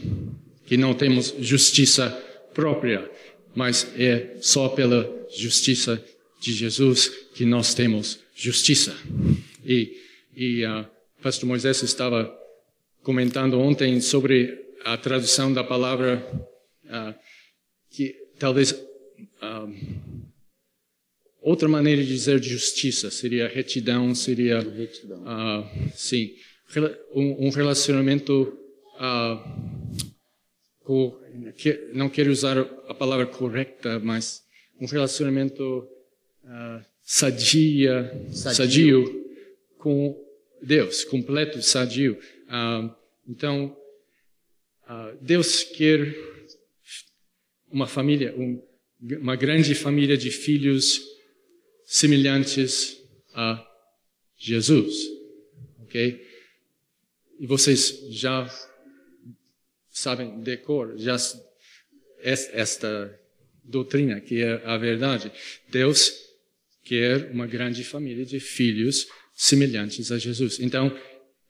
Que 0.65 0.77
não 0.77 0.93
temos 0.93 1.35
justiça 1.39 2.09
própria, 2.53 3.09
mas 3.53 3.87
é 3.97 4.37
só 4.41 4.69
pela 4.69 5.27
justiça 5.35 6.03
de 6.41 6.53
Jesus 6.53 7.11
que 7.35 7.45
nós 7.45 7.73
temos 7.73 8.19
justiça. 8.33 8.95
E, 9.63 9.95
e 10.35 10.65
uh, 10.65 10.85
Pastor 11.21 11.47
Moisés 11.47 11.83
estava 11.83 12.33
comentando 13.03 13.59
ontem 13.59 14.01
sobre 14.01 14.57
a 14.83 14.97
tradução 14.97 15.53
da 15.53 15.63
palavra 15.63 16.25
uh, 16.91 17.15
que 17.89 18.15
talvez 18.37 18.71
uh, 18.71 19.71
outra 21.41 21.67
maneira 21.67 22.03
de 22.03 22.09
dizer 22.09 22.41
justiça 22.43 23.09
seria 23.09 23.47
retidão, 23.47 24.13
seria 24.13 24.59
retidão. 24.59 25.23
sim 25.95 26.35
um, 27.13 27.47
um 27.47 27.49
relacionamento 27.49 28.57
com, 30.83 31.19
que, 31.57 31.89
não 31.93 32.09
quero 32.09 32.31
usar 32.31 32.57
a 32.59 32.93
palavra 32.93 33.25
correta, 33.25 33.99
mas 33.99 34.43
um 34.79 34.85
relacionamento 34.85 35.87
sadia, 37.01 38.09
sadio. 38.31 39.05
sadio. 39.05 39.25
com 39.77 40.15
Deus, 40.61 41.03
completo, 41.03 41.61
sadio. 41.61 42.17
Uh, 42.47 42.93
então, 43.27 43.75
uh, 44.87 45.17
Deus 45.19 45.63
quer 45.63 46.13
uma 47.71 47.87
família, 47.87 48.33
um, 48.35 48.61
uma 49.19 49.35
grande 49.35 49.73
família 49.73 50.17
de 50.17 50.29
filhos 50.29 51.01
semelhantes 51.85 52.97
a 53.33 53.65
Jesus, 54.37 54.95
ok? 55.83 56.27
E 57.39 57.47
vocês 57.47 58.05
já 58.09 58.47
sabem 59.89 60.39
decor, 60.41 60.97
já 60.97 61.17
esta 62.23 63.19
doutrina 63.63 64.19
que 64.19 64.41
é 64.41 64.61
a 64.65 64.77
verdade. 64.77 65.31
Deus 65.69 66.13
quer 66.83 67.31
uma 67.31 67.47
grande 67.47 67.83
família 67.83 68.25
de 68.25 68.39
filhos 68.39 69.07
semelhantes 69.33 70.11
a 70.11 70.17
Jesus. 70.17 70.59
Então, 70.59 70.95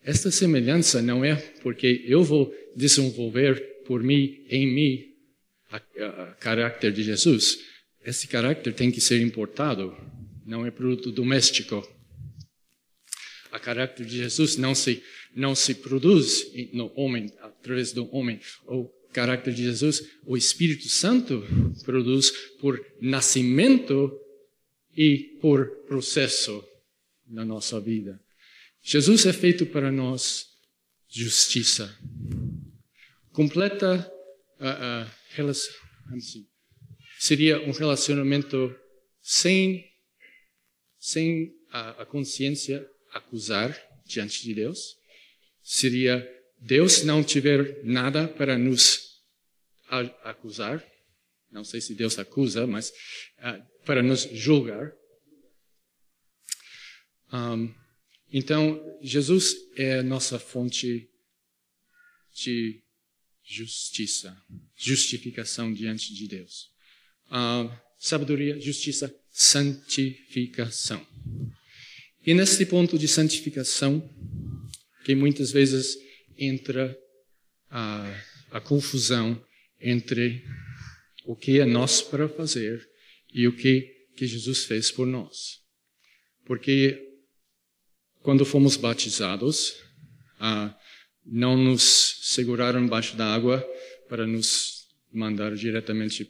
esta 0.04 0.32
semelhança 0.32 1.02
não 1.02 1.24
é 1.24 1.36
porque 1.62 2.04
eu 2.06 2.24
vou 2.24 2.54
desenvolver 2.76 3.84
por 3.86 4.02
mim, 4.02 4.46
em 4.50 4.66
mim, 4.66 5.11
o 5.72 6.36
caráter 6.40 6.92
de 6.92 7.04
Jesus. 7.04 7.60
Esse 8.04 8.28
caráter 8.28 8.74
tem 8.74 8.92
que 8.92 9.00
ser 9.00 9.22
importado, 9.22 9.96
não 10.46 10.66
é 10.66 10.72
produto 10.72 11.12
doméstico. 11.12 11.88
O 13.54 13.60
caráter 13.60 14.06
de 14.06 14.18
Jesus 14.18 14.58
não 14.58 14.74
se 14.74 15.04
não 15.34 15.56
se 15.56 15.76
produz 15.76 16.52
no 16.74 16.92
homem 16.96 17.32
através 17.40 17.94
do 17.94 18.14
homem. 18.14 18.40
O 18.66 18.90
caráter 19.14 19.54
de 19.54 19.64
Jesus, 19.64 20.04
o 20.26 20.36
Espírito 20.36 20.88
Santo 20.90 21.46
produz 21.84 22.32
por 22.60 22.84
nascimento 23.00 24.12
e 24.96 25.38
por 25.42 25.68
processo 25.88 26.64
na 27.28 27.46
nossa 27.46 27.80
vida. 27.80 28.20
Jesus 28.82 29.26
é 29.26 29.34
feito 29.34 29.66
para 29.66 29.92
nós 29.92 30.48
justiça. 31.08 31.96
Completa 33.32 34.12
uh, 34.62 35.44
uh, 35.44 36.16
assim, 36.16 36.48
seria 37.20 37.60
um 37.62 37.72
relacionamento 37.72 38.76
sem, 39.22 39.86
sem 41.00 41.54
a, 41.72 42.02
a 42.02 42.06
consciência 42.06 42.88
acusar 43.12 43.76
diante 44.06 44.44
de 44.44 44.54
Deus. 44.54 44.98
Seria 45.62 46.28
Deus 46.60 47.04
não 47.04 47.24
tiver 47.24 47.84
nada 47.84 48.28
para 48.28 48.58
nos 48.58 49.22
acusar. 50.24 50.86
Não 51.52 51.64
sei 51.64 51.82
se 51.82 51.96
Deus 51.96 52.18
acusa, 52.18 52.66
mas 52.66 52.90
uh, 53.40 53.86
para 53.86 54.02
nos 54.02 54.22
julgar. 54.32 54.94
Um, 57.34 57.74
então, 58.32 58.80
Jesus 59.02 59.56
é 59.76 60.00
a 60.00 60.04
nossa 60.04 60.40
fonte 60.40 61.10
de 62.34 62.82
justiça, 63.44 64.36
justificação 64.76 65.74
diante 65.74 66.14
de 66.14 66.28
Deus. 66.28 66.70
Uh, 67.28 67.72
sabedoria, 67.98 68.60
justiça, 68.60 69.14
santificação. 69.32 71.06
E 72.26 72.34
nesse 72.34 72.66
ponto 72.66 72.98
de 72.98 73.08
santificação, 73.08 74.08
que 75.04 75.16
muitas 75.16 75.52
vezes 75.52 75.98
entra 76.38 76.96
a, 77.70 78.24
a 78.52 78.62
confusão 78.62 79.44
entre 79.80 80.44
o 81.26 81.36
que 81.36 81.60
é 81.60 81.66
nosso 81.66 82.10
para 82.10 82.28
fazer 82.30 82.88
e 83.34 83.48
o 83.48 83.56
que, 83.56 83.82
que 84.16 84.28
Jesus 84.28 84.66
fez 84.66 84.92
por 84.92 85.08
nós. 85.08 85.60
Porque 86.46 87.00
quando 88.22 88.46
fomos 88.46 88.76
batizados, 88.76 89.76
ah, 90.40 90.78
não 91.26 91.56
nos 91.56 92.18
seguraram 92.22 92.84
embaixo 92.84 93.16
da 93.16 93.26
água 93.34 93.66
para 94.08 94.26
nos 94.26 94.88
mandar 95.12 95.56
diretamente 95.56 96.30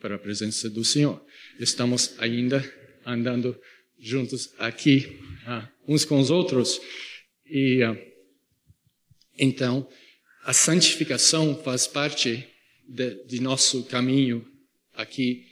para 0.00 0.14
a 0.14 0.18
presença 0.18 0.68
do 0.70 0.84
Senhor. 0.84 1.22
Estamos 1.58 2.14
ainda 2.18 2.62
andando 3.04 3.58
juntos 3.98 4.52
aqui, 4.58 5.18
ah, 5.46 5.68
uns 5.86 6.04
com 6.04 6.18
os 6.18 6.30
outros. 6.30 6.80
E 7.46 7.82
ah, 7.82 7.96
então, 9.38 9.88
a 10.44 10.52
santificação 10.52 11.62
faz 11.62 11.86
parte 11.86 12.46
de, 12.88 13.24
de 13.24 13.40
nosso 13.40 13.84
caminho 13.84 14.46
aqui 14.94 15.46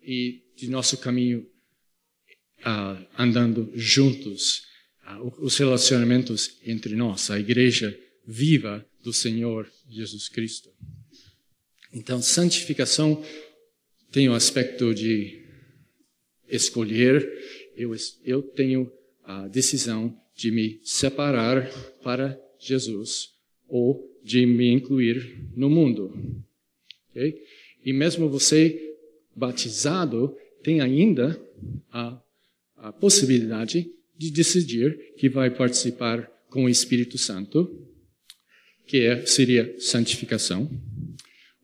e 0.00 0.42
de 0.56 0.68
nosso 0.68 0.96
caminho 0.98 1.46
uh, 2.60 3.06
andando 3.16 3.70
juntos, 3.74 4.62
uh, 5.06 5.44
os 5.44 5.56
relacionamentos 5.56 6.58
entre 6.64 6.94
nós, 6.94 7.30
a 7.30 7.38
igreja 7.38 7.96
viva 8.30 8.84
do 9.02 9.10
Senhor 9.10 9.66
Jesus 9.88 10.28
Cristo. 10.28 10.70
Então, 11.94 12.20
santificação 12.20 13.24
tem 14.12 14.28
o 14.28 14.34
aspecto 14.34 14.94
de 14.94 15.42
escolher, 16.46 17.26
eu, 17.74 17.94
eu 18.22 18.42
tenho 18.42 18.92
a 19.24 19.48
decisão 19.48 20.14
de 20.36 20.50
me 20.50 20.78
separar 20.84 21.70
para 22.02 22.38
Jesus 22.58 23.30
ou 23.66 24.06
de 24.22 24.44
me 24.44 24.70
incluir 24.70 25.48
no 25.56 25.70
mundo. 25.70 26.44
Okay? 27.10 27.42
E 27.82 27.94
mesmo 27.94 28.28
você 28.28 28.94
batizado 29.34 30.36
tem 30.62 30.82
ainda 30.82 31.40
a, 31.90 32.20
a 32.76 32.92
possibilidade 32.92 33.90
de 34.16 34.30
decidir 34.30 35.14
que 35.16 35.30
vai 35.30 35.50
participar 35.50 36.30
com 36.50 36.64
o 36.64 36.68
Espírito 36.68 37.16
Santo, 37.16 37.87
que 38.88 39.04
é, 39.04 39.26
seria 39.26 39.78
santificação, 39.78 40.68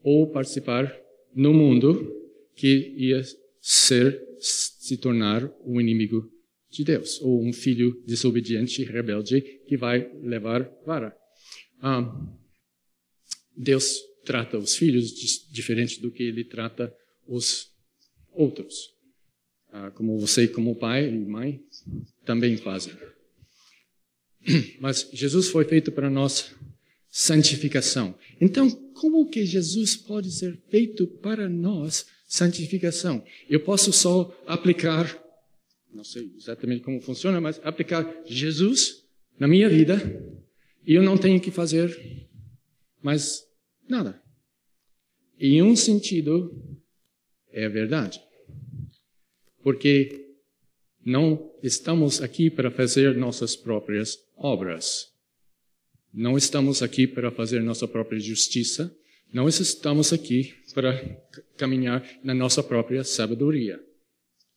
ou 0.02 0.30
participar 0.30 0.94
no 1.34 1.54
mundo, 1.54 2.12
que 2.54 2.94
ia 2.98 3.22
ser 3.60 4.22
se 4.38 4.98
tornar 4.98 5.50
o 5.64 5.80
inimigo 5.80 6.30
de 6.70 6.84
Deus, 6.84 7.20
ou 7.22 7.42
um 7.42 7.52
filho 7.52 8.02
desobediente, 8.06 8.84
rebelde, 8.84 9.40
que 9.66 9.76
vai 9.76 10.06
levar 10.22 10.70
vara. 10.84 11.16
Ah, 11.80 12.14
Deus 13.56 13.98
trata 14.24 14.58
os 14.58 14.76
filhos 14.76 15.12
diferente 15.50 16.02
do 16.02 16.10
que 16.10 16.22
ele 16.22 16.44
trata 16.44 16.94
os 17.26 17.70
outros. 18.32 18.90
Ah, 19.72 19.90
como 19.92 20.18
você, 20.18 20.46
como 20.46 20.76
pai 20.76 21.08
e 21.08 21.18
mãe, 21.18 21.60
também 22.24 22.58
fazem. 22.58 22.92
Mas 24.78 25.08
Jesus 25.12 25.48
foi 25.48 25.64
feito 25.64 25.90
para 25.90 26.10
nós 26.10 26.54
santificação. 27.16 28.12
Então, 28.40 28.68
como 28.92 29.30
que 29.30 29.46
Jesus 29.46 29.94
pode 29.94 30.32
ser 30.32 30.60
feito 30.68 31.06
para 31.06 31.48
nós 31.48 32.06
santificação? 32.26 33.24
Eu 33.48 33.60
posso 33.60 33.92
só 33.92 34.36
aplicar, 34.44 35.16
não 35.92 36.02
sei 36.02 36.32
exatamente 36.36 36.82
como 36.82 37.00
funciona, 37.00 37.40
mas 37.40 37.60
aplicar 37.62 38.04
Jesus 38.26 39.04
na 39.38 39.46
minha 39.46 39.68
vida 39.68 39.94
e 40.84 40.92
eu 40.92 41.04
não 41.04 41.16
tenho 41.16 41.40
que 41.40 41.52
fazer 41.52 42.28
mais 43.00 43.44
nada. 43.88 44.20
Em 45.38 45.62
um 45.62 45.76
sentido, 45.76 46.52
é 47.52 47.68
verdade. 47.68 48.20
Porque 49.62 50.34
não 51.06 51.48
estamos 51.62 52.20
aqui 52.20 52.50
para 52.50 52.72
fazer 52.72 53.16
nossas 53.16 53.54
próprias 53.54 54.18
obras. 54.36 55.13
Não 56.16 56.38
estamos 56.38 56.80
aqui 56.80 57.08
para 57.08 57.32
fazer 57.32 57.60
nossa 57.60 57.88
própria 57.88 58.20
justiça. 58.20 58.96
Não 59.32 59.48
estamos 59.48 60.12
aqui 60.12 60.54
para 60.72 60.96
caminhar 61.56 62.08
na 62.22 62.32
nossa 62.32 62.62
própria 62.62 63.02
sabedoria, 63.02 63.84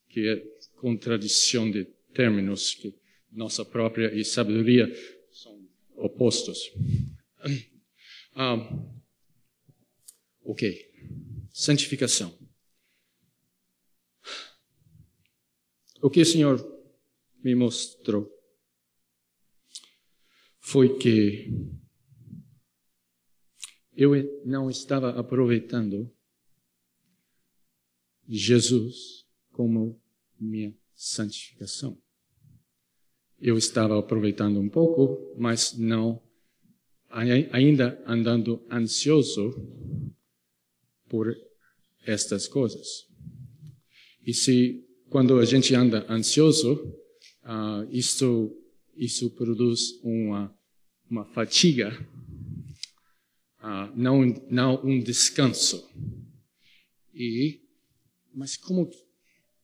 que 0.08 0.28
é 0.28 0.36
contradição 0.76 1.70
de 1.72 1.86
termos 2.14 2.76
que 2.76 2.94
nossa 3.32 3.66
própria 3.66 4.14
e 4.14 4.24
sabedoria 4.24 4.88
são 5.32 5.68
opostos. 5.96 6.72
Ah, 8.36 8.56
ok. 10.44 10.92
Santificação. 11.52 12.38
O 16.04 16.10
que 16.12 16.22
o 16.22 16.26
Senhor 16.26 16.64
me 17.44 17.56
mostrou 17.56 18.37
foi 20.70 20.98
que 20.98 21.50
eu 23.96 24.12
não 24.46 24.70
estava 24.70 25.18
aproveitando 25.18 26.12
Jesus 28.28 29.26
como 29.54 29.98
minha 30.38 30.76
santificação. 30.94 31.98
Eu 33.40 33.58
estava 33.58 33.98
aproveitando 33.98 34.60
um 34.60 34.68
pouco, 34.68 35.34
mas 35.40 35.78
não 35.78 36.22
ainda 37.10 38.04
andando 38.06 38.62
ansioso 38.70 39.54
por 41.08 41.34
estas 42.06 42.46
coisas. 42.46 43.08
E 44.22 44.34
se 44.34 44.86
quando 45.10 45.40
a 45.40 45.46
gente 45.46 45.74
anda 45.74 46.06
ansioso, 46.12 46.74
uh, 47.46 47.90
isso, 47.90 48.54
isso 48.98 49.30
produz 49.32 49.98
uma, 50.04 50.57
uma 51.10 51.26
fatiga, 51.26 51.92
uh, 53.60 53.92
não, 53.96 54.26
não 54.50 54.84
um 54.84 55.00
descanso. 55.00 55.90
E, 57.14 57.62
mas 58.34 58.56
como, 58.56 58.90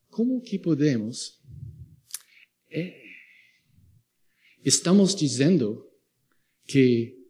como 0.10 0.42
que 0.42 0.58
podemos 0.58 1.40
É. 2.72 3.04
Estamos 4.66 5.14
dizendo 5.14 5.86
que 6.66 7.24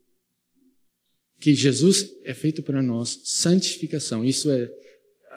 que 1.44 1.54
Jesus 1.54 2.10
é 2.24 2.34
feito 2.34 2.64
para 2.64 2.82
nós 2.82 3.20
santificação. 3.26 4.24
Isso 4.24 4.50
é 4.50 4.72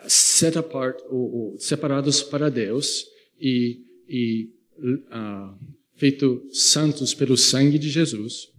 set 0.06 0.56
apart, 0.56 0.96
ou, 1.10 1.34
ou 1.34 1.58
separados 1.58 2.22
para 2.22 2.48
Deus 2.48 3.04
e, 3.40 3.82
e 4.08 4.52
uh, 4.78 5.58
feito 5.96 6.46
santos 6.52 7.12
pelo 7.12 7.36
sangue 7.36 7.76
de 7.76 7.90
Jesus. 7.90 8.52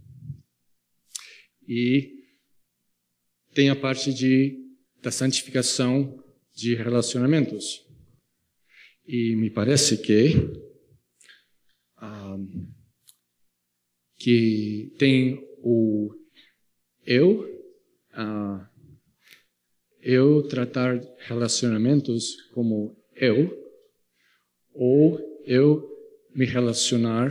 E 1.68 2.24
tem 3.52 3.68
a 3.68 3.76
parte 3.76 4.14
de, 4.14 4.58
da 5.02 5.10
santificação 5.10 6.24
de 6.54 6.74
relacionamentos. 6.74 7.86
E 9.06 9.36
me 9.36 9.50
parece 9.50 9.98
que 9.98 10.34
um, 12.00 12.04
ah, 12.04 12.38
que 14.16 14.94
tem 14.98 15.46
o 15.58 16.14
eu 17.06 17.40
uh, 18.14 18.66
eu 20.00 20.42
tratar 20.48 21.00
relacionamentos 21.18 22.42
como 22.52 22.96
eu 23.14 23.56
ou 24.72 25.18
eu 25.44 25.88
me 26.34 26.44
relacionar 26.44 27.30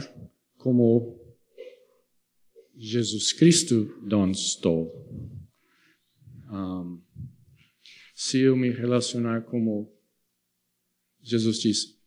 como 0.58 1.17
Jesus 2.78 3.34
Cristo 3.34 3.86
Don 4.06 4.30
estou. 4.32 4.92
Um, 6.52 7.02
se 8.16 8.40
eu 8.40 8.56
me 8.56 8.70
relacionar 8.70 9.42
como 9.46 9.92
Jesus 11.22 11.60
diz, 11.60 12.00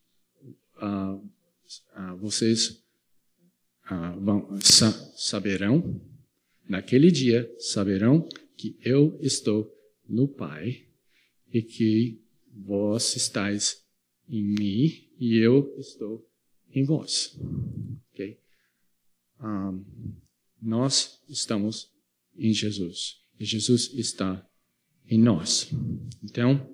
uh, 0.76 1.16
uh, 1.16 2.16
vocês 2.18 2.82
uh, 3.90 4.18
vão, 4.20 4.60
sa 4.60 4.92
saberão, 5.16 6.00
naquele 6.68 7.10
dia, 7.10 7.52
saberão 7.58 8.28
que 8.56 8.78
eu 8.80 9.18
estou 9.20 9.76
no 10.08 10.28
Pai 10.28 10.86
e 11.52 11.62
que 11.62 12.22
vós 12.52 13.16
estáis 13.16 13.84
em 14.28 14.42
mim 14.42 15.08
e 15.18 15.36
eu 15.36 15.74
estou 15.78 16.26
em 16.72 16.84
vós. 16.84 17.36
Okay? 18.12 18.38
Um, 19.40 19.84
nós 20.60 21.22
estamos 21.28 21.90
em 22.36 22.52
Jesus 22.52 23.20
e 23.38 23.44
Jesus 23.44 23.92
está 23.94 24.46
em 25.08 25.18
nós. 25.18 25.70
Então, 26.22 26.68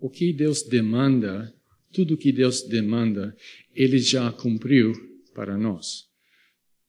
o 0.00 0.10
que 0.10 0.32
Deus 0.32 0.62
demanda, 0.62 1.54
tudo 1.92 2.14
o 2.14 2.16
que 2.16 2.32
Deus 2.32 2.62
demanda, 2.62 3.36
Ele 3.74 3.98
já 3.98 4.32
cumpriu 4.32 4.92
para 5.34 5.56
nós. 5.56 6.08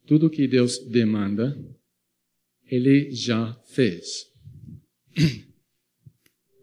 Tudo 0.05 0.27
o 0.27 0.29
que 0.29 0.47
Deus 0.47 0.79
demanda, 0.79 1.57
Ele 2.65 3.11
já 3.11 3.53
fez. 3.65 4.31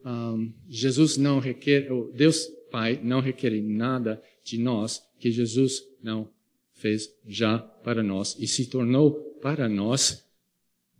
Um, 0.07 0.53
Jesus 0.69 1.17
não 1.17 1.39
requer, 1.39 1.89
Deus 2.15 2.47
Pai 2.71 3.01
não 3.03 3.21
requer 3.21 3.59
nada 3.63 4.23
de 4.45 4.59
nós 4.59 5.03
que 5.19 5.31
Jesus 5.31 5.81
não 6.03 6.31
fez 6.75 7.09
já 7.27 7.59
para 7.59 8.03
nós 8.03 8.37
e 8.39 8.47
se 8.47 8.67
tornou 8.67 9.13
para 9.41 9.69
nós 9.69 10.25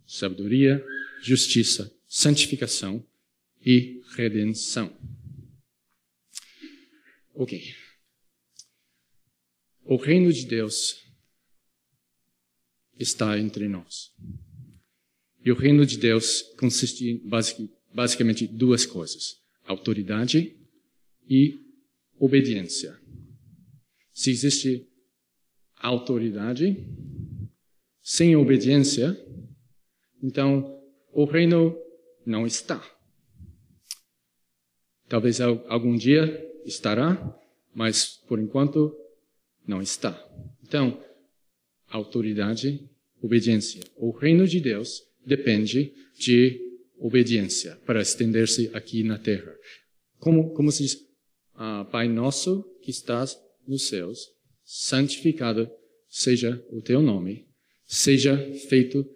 sabedoria, 0.05 0.83
justiça, 1.21 1.91
santificação 2.07 3.05
e 3.65 4.01
redenção. 4.15 4.95
Ok. 7.33 7.75
O 9.83 9.97
reino 9.97 10.31
de 10.31 10.45
Deus 10.45 11.03
está 12.97 13.37
entre 13.37 13.67
nós. 13.67 14.13
E 15.43 15.51
o 15.51 15.55
reino 15.55 15.85
de 15.85 15.97
Deus 15.97 16.41
consiste 16.57 17.09
em 17.09 17.21
basicamente 17.93 18.47
duas 18.47 18.85
coisas: 18.85 19.37
autoridade 19.63 20.55
e 21.29 21.59
obediência. 22.17 22.99
Se 24.13 24.31
existe 24.31 24.87
autoridade 25.85 26.83
sem 28.01 28.35
obediência, 28.35 29.17
então 30.21 30.79
o 31.11 31.25
reino 31.25 31.75
não 32.25 32.45
está. 32.45 32.83
Talvez 35.07 35.39
algum 35.39 35.95
dia 35.95 36.43
estará, 36.65 37.39
mas 37.73 38.17
por 38.27 38.39
enquanto 38.39 38.95
não 39.67 39.81
está. 39.81 40.13
Então, 40.63 40.99
autoridade, 41.87 42.89
obediência. 43.21 43.83
O 43.95 44.11
reino 44.11 44.47
de 44.47 44.59
Deus 44.59 45.03
depende 45.25 45.93
de 46.17 46.59
obediência 46.97 47.75
para 47.85 48.01
estender-se 48.01 48.71
aqui 48.73 49.03
na 49.03 49.19
terra. 49.19 49.55
Como, 50.19 50.53
como 50.53 50.71
se 50.71 50.83
diz, 50.83 50.97
ah, 51.53 51.85
Pai 51.91 52.07
nosso 52.07 52.63
que 52.81 52.89
estás 52.89 53.39
nos 53.67 53.87
céus, 53.87 54.34
santificado 54.65 55.69
seja 56.09 56.61
o 56.71 56.81
teu 56.81 57.01
nome, 57.01 57.45
seja 57.85 58.37
feito, 58.67 59.07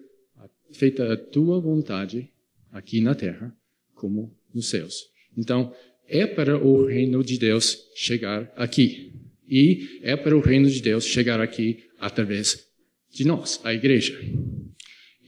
feita 0.71 1.11
a 1.11 1.17
tua 1.17 1.59
vontade 1.59 2.31
aqui 2.71 3.01
na 3.01 3.15
terra 3.15 3.53
como 3.95 4.33
nos 4.53 4.69
céus. 4.69 5.09
Então, 5.35 5.73
é 6.07 6.25
para 6.25 6.57
o 6.57 6.85
reino 6.85 7.23
de 7.23 7.37
Deus 7.37 7.89
chegar 7.95 8.51
aqui. 8.55 9.13
E 9.47 9.99
é 10.03 10.15
para 10.15 10.37
o 10.37 10.41
reino 10.41 10.69
de 10.69 10.81
Deus 10.81 11.05
chegar 11.05 11.41
aqui 11.41 11.83
através 11.99 12.67
de 13.11 13.25
nós, 13.25 13.59
a 13.63 13.73
igreja. 13.73 14.17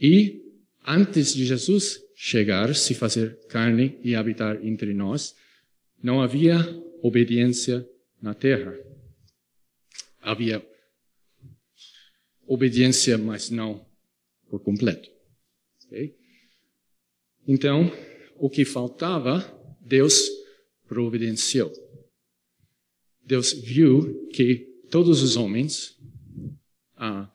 E 0.00 0.42
antes 0.86 1.34
de 1.34 1.44
Jesus 1.44 2.00
chegar, 2.14 2.74
se 2.74 2.94
fazer 2.94 3.38
carne 3.48 3.98
e 4.02 4.14
habitar 4.14 4.64
entre 4.64 4.94
nós, 4.94 5.34
não 6.02 6.20
havia 6.20 6.56
obediência 7.02 7.86
na 8.20 8.34
terra. 8.34 8.76
Havia 10.22 10.64
obediência, 12.46 13.18
mas 13.18 13.50
não 13.50 13.84
por 14.48 14.60
completo. 14.60 15.10
Okay? 15.86 16.14
Então, 17.46 17.90
o 18.36 18.48
que 18.48 18.64
faltava, 18.64 19.44
Deus 19.80 20.28
providenciou. 20.86 21.72
Deus 23.24 23.52
viu 23.52 24.28
que 24.28 24.68
todos 24.90 25.22
os 25.22 25.36
homens, 25.36 25.98
ah, 26.96 27.30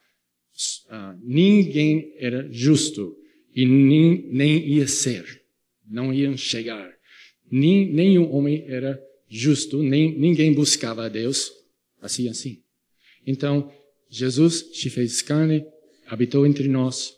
ah, 0.88 1.18
ninguém 1.22 2.14
era 2.16 2.50
justo 2.52 3.16
e 3.54 3.66
nem, 3.66 4.22
nem 4.28 4.68
ia 4.68 4.86
ser, 4.86 5.42
não 5.86 6.12
iam 6.12 6.36
chegar. 6.36 6.96
Nem, 7.50 7.92
nenhum 7.92 8.32
homem 8.32 8.64
era 8.68 9.02
justo, 9.28 9.82
nem, 9.82 10.16
ninguém 10.18 10.52
buscava 10.54 11.06
a 11.06 11.08
Deus 11.08 11.50
assim, 12.00 12.28
assim. 12.28 12.62
Então, 13.30 13.70
Jesus 14.08 14.70
se 14.72 14.88
fez 14.88 15.20
carne, 15.20 15.66
habitou 16.06 16.46
entre 16.46 16.66
nós 16.66 17.14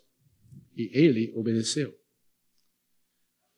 e 0.77 0.91
ele 0.93 1.33
obedeceu. 1.37 1.95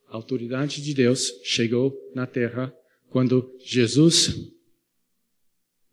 A 0.06 0.16
autoridade 0.16 0.82
de 0.82 0.92
Deus 0.92 1.32
chegou 1.42 1.98
na 2.14 2.26
terra 2.26 2.70
quando 3.08 3.50
Jesus 3.64 4.52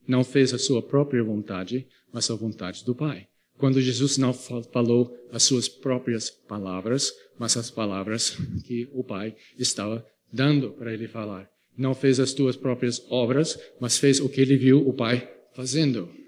não 0.05 0.21
fez 0.21 0.53
a 0.53 0.59
sua 0.59 0.81
própria 0.81 1.23
vontade, 1.23 1.87
mas 2.11 2.29
a 2.29 2.35
vontade 2.35 2.83
do 2.83 2.93
Pai. 2.93 3.29
Quando 3.57 3.81
Jesus 3.81 4.17
não 4.17 4.33
falou 4.33 5.17
as 5.31 5.43
suas 5.43 5.69
próprias 5.69 6.29
palavras, 6.29 7.13
mas 7.37 7.55
as 7.55 7.71
palavras 7.71 8.35
que 8.65 8.89
o 8.91 9.01
Pai 9.01 9.33
estava 9.57 10.05
dando 10.29 10.71
para 10.71 10.93
ele 10.93 11.07
falar 11.07 11.49
não 11.77 11.95
fez 11.95 12.19
as 12.19 12.33
tuas 12.33 12.57
próprias 12.57 13.01
obras, 13.09 13.57
mas 13.79 13.97
fez 13.97 14.19
o 14.19 14.27
que 14.27 14.41
ele 14.41 14.57
viu 14.57 14.85
o 14.85 14.93
Pai 14.93 15.25
fazendo. 15.53 16.18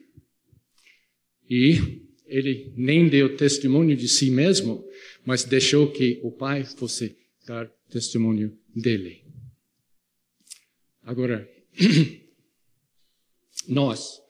E 1.51 2.07
ele 2.25 2.71
nem 2.77 3.09
deu 3.09 3.35
testemunho 3.35 3.93
de 3.93 4.07
si 4.07 4.31
mesmo, 4.31 4.87
mas 5.25 5.43
deixou 5.43 5.91
que 5.91 6.17
o 6.23 6.31
Pai 6.31 6.63
fosse 6.63 7.17
dar 7.45 7.69
testemunho 7.89 8.57
dele. 8.73 9.21
Agora, 11.03 11.45
nós, 13.67 14.21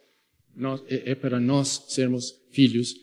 nós 0.56 0.82
é, 0.88 1.12
é 1.12 1.16
para 1.16 1.40
nós 1.40 1.86
sermos 1.90 2.34
filhos 2.50 2.96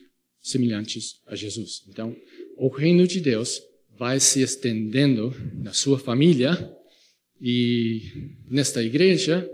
semelhantes 0.42 1.20
a 1.24 1.37
Jesus. 1.37 1.85
Então, 1.88 2.16
o 2.57 2.66
reino 2.66 3.07
de 3.07 3.20
Deus 3.20 3.62
vai 3.96 4.18
se 4.18 4.42
estendendo 4.42 5.33
na 5.54 5.72
sua 5.72 5.96
família 5.96 6.76
e 7.40 8.02
nesta 8.50 8.83
igreja, 8.83 9.48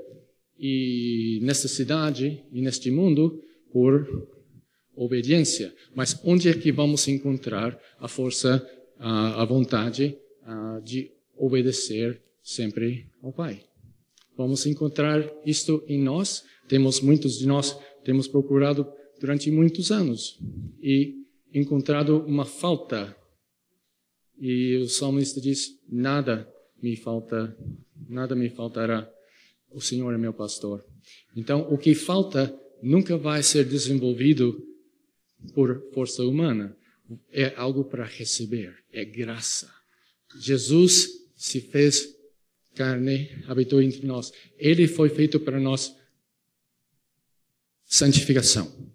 e 0.58 1.38
nesta 1.42 1.68
cidade, 1.68 2.42
e 2.50 2.62
neste 2.62 2.90
mundo, 2.90 3.42
por 3.70 4.33
obediência. 4.96 5.74
Mas 5.94 6.18
onde 6.24 6.48
é 6.48 6.54
que 6.54 6.72
vamos 6.72 7.06
encontrar 7.08 7.78
a 7.98 8.08
força, 8.08 8.66
a, 8.98 9.44
vontade 9.44 10.16
de 10.82 11.10
obedecer 11.36 12.22
sempre 12.42 13.06
ao 13.22 13.32
Pai? 13.32 13.62
Vamos 14.36 14.66
encontrar 14.66 15.24
isto 15.44 15.82
em 15.86 16.00
nós. 16.00 16.44
Temos 16.68 17.00
muitos 17.00 17.38
de 17.38 17.46
nós 17.46 17.76
temos 18.04 18.28
procurado 18.28 18.86
durante 19.18 19.50
muitos 19.50 19.90
anos 19.90 20.38
e 20.80 21.24
encontrado 21.52 22.18
uma 22.26 22.44
falta. 22.44 23.16
E 24.38 24.76
o 24.76 24.88
salmista 24.88 25.40
diz: 25.40 25.70
nada 25.90 26.46
me 26.80 26.96
falta, 26.96 27.56
nada 28.08 28.36
me 28.36 28.50
faltará. 28.50 29.10
O 29.70 29.80
Senhor 29.80 30.12
é 30.12 30.18
meu 30.18 30.34
pastor. 30.34 30.84
Então, 31.34 31.66
o 31.72 31.78
que 31.78 31.94
falta 31.94 32.54
nunca 32.82 33.16
vai 33.16 33.42
ser 33.42 33.64
desenvolvido 33.64 34.62
por 35.52 35.90
força 35.92 36.22
humana. 36.22 36.76
É 37.30 37.52
algo 37.56 37.84
para 37.84 38.04
receber, 38.04 38.74
é 38.92 39.04
graça. 39.04 39.70
Jesus 40.40 41.08
se 41.36 41.60
fez 41.60 42.14
carne, 42.74 43.30
habitou 43.46 43.80
entre 43.80 44.06
nós. 44.06 44.32
Ele 44.58 44.88
foi 44.88 45.08
feito 45.08 45.38
para 45.38 45.60
nós 45.60 45.94
santificação. 47.84 48.92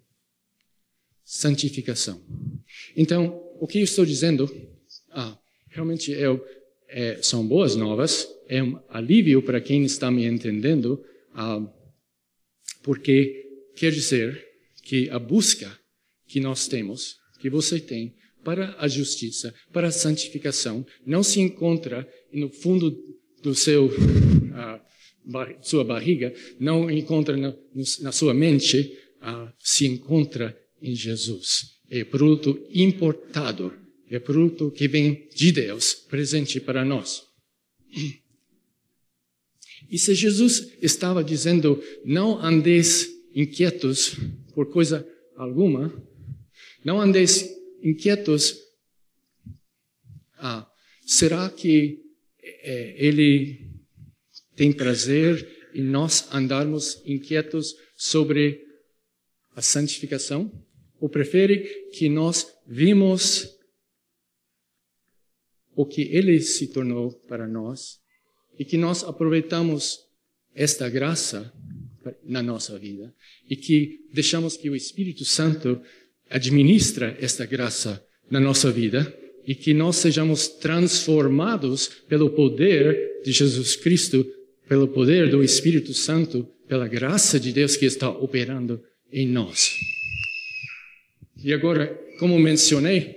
Santificação. 1.24 2.20
Então, 2.96 3.40
o 3.60 3.66
que 3.66 3.78
eu 3.78 3.84
estou 3.84 4.04
dizendo, 4.04 4.50
ah, 5.10 5.38
realmente 5.68 6.10
eu, 6.10 6.44
é, 6.88 7.22
são 7.22 7.46
boas 7.46 7.76
novas, 7.76 8.28
é 8.48 8.62
um 8.62 8.80
alívio 8.88 9.42
para 9.42 9.60
quem 9.60 9.84
está 9.84 10.10
me 10.10 10.24
entendendo, 10.24 11.02
ah, 11.32 11.64
porque 12.82 13.70
quer 13.76 13.92
dizer 13.92 14.46
que 14.82 15.08
a 15.10 15.18
busca 15.18 15.79
que 16.30 16.38
nós 16.38 16.68
temos, 16.68 17.16
que 17.40 17.50
você 17.50 17.80
tem, 17.80 18.14
para 18.44 18.76
a 18.78 18.86
justiça, 18.86 19.52
para 19.72 19.88
a 19.88 19.92
santificação, 19.92 20.86
não 21.04 21.22
se 21.24 21.40
encontra 21.40 22.08
no 22.32 22.48
fundo 22.48 22.96
do 23.42 23.54
seu 23.54 23.86
uh, 23.86 24.80
sua 25.60 25.84
barriga, 25.84 26.32
não 26.58 26.90
encontra 26.90 27.36
na, 27.36 27.54
na 28.00 28.12
sua 28.12 28.32
mente, 28.32 28.96
uh, 29.20 29.52
se 29.58 29.86
encontra 29.86 30.56
em 30.80 30.94
Jesus. 30.94 31.80
É 31.90 32.04
produto 32.04 32.64
importado, 32.72 33.74
é 34.08 34.18
produto 34.20 34.70
que 34.70 34.86
vem 34.86 35.28
de 35.34 35.50
Deus, 35.50 35.94
presente 35.94 36.60
para 36.60 36.84
nós. 36.84 37.24
E 39.90 39.98
se 39.98 40.14
Jesus 40.14 40.72
estava 40.80 41.24
dizendo, 41.24 41.82
não 42.04 42.40
andeis 42.40 43.08
inquietos 43.34 44.16
por 44.54 44.70
coisa 44.70 45.06
alguma, 45.36 45.92
não 46.84 47.00
andeis 47.00 47.48
inquietos, 47.82 48.58
ah, 50.36 50.70
será 51.06 51.50
que 51.50 52.02
é, 52.42 52.94
ele 52.96 53.70
tem 54.56 54.72
prazer 54.72 55.70
em 55.74 55.82
nós 55.82 56.32
andarmos 56.32 57.02
inquietos 57.04 57.74
sobre 57.96 58.64
a 59.54 59.62
santificação? 59.62 60.50
Ou 60.98 61.08
prefere 61.08 61.88
que 61.92 62.08
nós 62.08 62.46
vimos 62.66 63.48
o 65.74 65.86
que 65.86 66.02
ele 66.02 66.40
se 66.40 66.68
tornou 66.68 67.12
para 67.26 67.46
nós 67.46 68.00
e 68.58 68.64
que 68.64 68.76
nós 68.76 69.02
aproveitamos 69.04 69.98
esta 70.54 70.88
graça 70.88 71.52
na 72.22 72.42
nossa 72.42 72.78
vida 72.78 73.14
e 73.48 73.56
que 73.56 74.06
deixamos 74.12 74.56
que 74.56 74.68
o 74.68 74.76
Espírito 74.76 75.24
Santo 75.24 75.80
administra 76.30 77.16
esta 77.20 77.44
graça 77.44 78.02
na 78.30 78.38
nossa 78.38 78.70
vida 78.70 79.12
e 79.44 79.54
que 79.54 79.74
nós 79.74 79.96
sejamos 79.96 80.46
transformados 80.46 81.88
pelo 82.08 82.30
poder 82.30 83.20
de 83.24 83.32
Jesus 83.32 83.74
Cristo, 83.74 84.24
pelo 84.68 84.86
poder 84.86 85.28
do 85.28 85.42
Espírito 85.42 85.92
Santo, 85.92 86.48
pela 86.68 86.86
graça 86.86 87.40
de 87.40 87.52
Deus 87.52 87.76
que 87.76 87.84
está 87.84 88.08
operando 88.08 88.80
em 89.12 89.26
nós. 89.26 89.76
E 91.42 91.52
agora, 91.52 91.98
como 92.18 92.38
mencionei, 92.38 93.16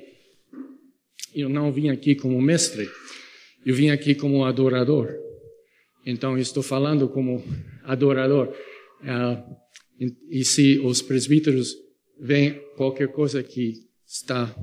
eu 1.35 1.49
não 1.49 1.71
vim 1.71 1.89
aqui 1.89 2.15
como 2.15 2.41
mestre, 2.41 2.89
eu 3.65 3.75
vim 3.75 3.89
aqui 3.89 4.15
como 4.15 4.43
adorador. 4.43 5.13
Então, 6.05 6.37
estou 6.37 6.63
falando 6.63 7.07
como 7.07 7.43
adorador. 7.83 8.53
Uh, 9.01 9.63
e 10.29 10.43
se 10.43 10.79
os 10.79 11.01
presbíteros 11.01 11.75
veem 12.23 12.53
qualquer 12.77 13.09
coisa 13.09 13.43
que 13.43 13.85
está 14.07 14.55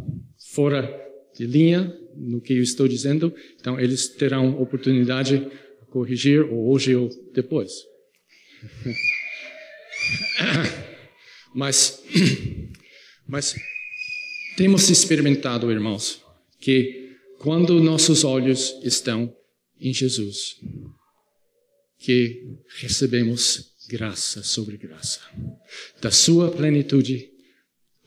fora 0.55 0.89
de 1.37 1.47
linha 1.47 1.95
no 2.17 2.41
que 2.41 2.55
eu 2.55 2.63
estou 2.63 2.89
dizendo, 2.89 3.33
então 3.61 3.79
eles 3.79 4.09
terão 4.09 4.61
oportunidade 4.61 5.41
de 5.41 5.87
corrigir 5.91 6.41
ou 6.41 6.73
hoje 6.73 6.97
ou 6.97 7.11
depois. 7.35 7.71
mas, 11.55 12.03
mas 13.29 13.55
temos 14.57 14.89
experimentado, 14.89 15.71
irmãos, 15.71 16.23
que 16.59 17.11
quando 17.39 17.81
nossos 17.81 18.25
olhos 18.25 18.75
estão 18.83 19.35
em 19.79 19.93
Jesus, 19.93 20.57
que 21.99 22.57
recebemos 22.79 23.75
graça 23.89 24.43
sobre 24.43 24.77
graça. 24.77 25.21
Da 26.01 26.11
sua 26.11 26.51
plenitude 26.51 27.30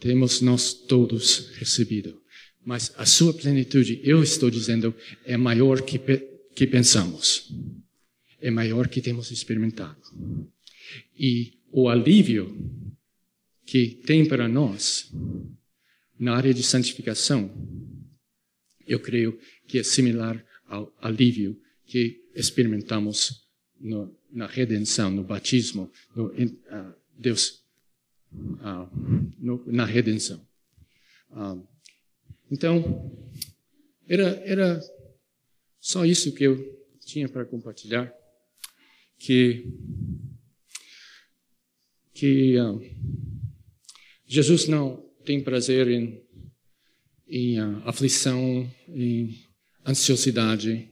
temos 0.03 0.41
nós 0.41 0.73
todos 0.73 1.47
recebido. 1.55 2.21
Mas 2.65 2.93
a 2.97 3.05
sua 3.05 3.33
plenitude, 3.33 4.01
eu 4.03 4.21
estou 4.21 4.51
dizendo, 4.51 4.93
é 5.23 5.37
maior 5.37 5.81
que, 5.81 5.97
que 6.53 6.67
pensamos. 6.67 7.49
É 8.41 8.51
maior 8.51 8.89
que 8.89 9.01
temos 9.01 9.31
experimentado. 9.31 10.01
E 11.17 11.53
o 11.71 11.87
alívio 11.87 12.53
que 13.65 14.01
tem 14.05 14.25
para 14.25 14.49
nós 14.49 15.09
na 16.19 16.35
área 16.35 16.53
de 16.53 16.63
santificação, 16.63 17.49
eu 18.85 18.99
creio 18.99 19.39
que 19.69 19.79
é 19.79 19.83
similar 19.83 20.45
ao 20.67 20.93
alívio 20.99 21.57
que 21.85 22.25
experimentamos 22.35 23.47
no, 23.79 24.13
na 24.29 24.47
redenção, 24.47 25.09
no 25.09 25.23
batismo, 25.23 25.89
no, 26.13 26.25
uh, 26.25 26.93
Deus, 27.17 27.62
uh, 28.33 29.33
no, 29.39 29.63
na 29.71 29.85
redenção. 29.85 30.45
Uh, 31.29 31.65
então, 32.51 33.11
era, 34.07 34.29
era 34.45 34.79
só 35.79 36.05
isso 36.05 36.33
que 36.33 36.43
eu 36.43 36.57
tinha 36.99 37.27
para 37.27 37.45
compartilhar. 37.45 38.13
Que, 39.17 39.71
que 42.13 42.59
uh, 42.59 42.81
Jesus 44.25 44.67
não 44.67 44.97
tem 45.25 45.43
prazer 45.43 45.87
em, 45.87 46.21
em 47.27 47.59
aflição, 47.85 48.69
em 48.87 49.47
ansiosidade. 49.85 50.91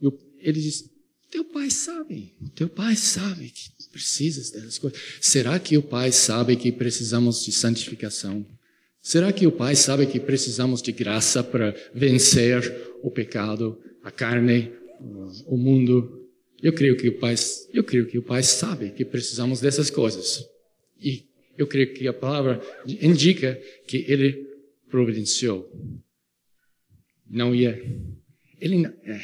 Eu, 0.00 0.16
ele 0.38 0.60
diz: 0.60 0.90
Teu 1.30 1.44
pai 1.44 1.70
sabe, 1.70 2.36
teu 2.54 2.68
pai 2.68 2.96
sabe 2.96 3.50
que 3.50 3.73
precisas 3.94 4.50
dessas 4.50 4.78
coisas. 4.78 5.00
Será 5.20 5.58
que 5.58 5.78
o 5.78 5.82
pai 5.82 6.10
sabe 6.10 6.56
que 6.56 6.72
precisamos 6.72 7.44
de 7.44 7.52
santificação? 7.52 8.44
Será 9.04 9.30
que 9.30 9.46
o 9.46 9.52
Pai 9.52 9.76
sabe 9.76 10.06
que 10.06 10.18
precisamos 10.18 10.80
de 10.80 10.90
graça 10.90 11.44
para 11.44 11.76
vencer 11.94 12.74
o 13.02 13.10
pecado, 13.10 13.78
a 14.02 14.10
carne, 14.10 14.72
o 15.46 15.58
mundo? 15.58 16.26
Eu 16.62 16.72
creio 16.72 16.96
que 16.96 17.10
o 17.10 17.18
Pai, 17.18 17.34
eu 17.74 17.84
creio 17.84 18.06
que 18.06 18.16
o 18.16 18.22
Pai 18.22 18.42
sabe 18.42 18.92
que 18.92 19.04
precisamos 19.04 19.60
dessas 19.60 19.90
coisas. 19.90 20.42
E 20.98 21.26
eu 21.58 21.66
creio 21.66 21.92
que 21.92 22.08
a 22.08 22.14
palavra 22.14 22.62
indica 22.86 23.60
que 23.86 24.06
ele 24.08 24.48
providenciou. 24.88 25.70
Não 27.28 27.54
ia. 27.54 27.78
Ele 28.58 28.86
é. 28.86 29.20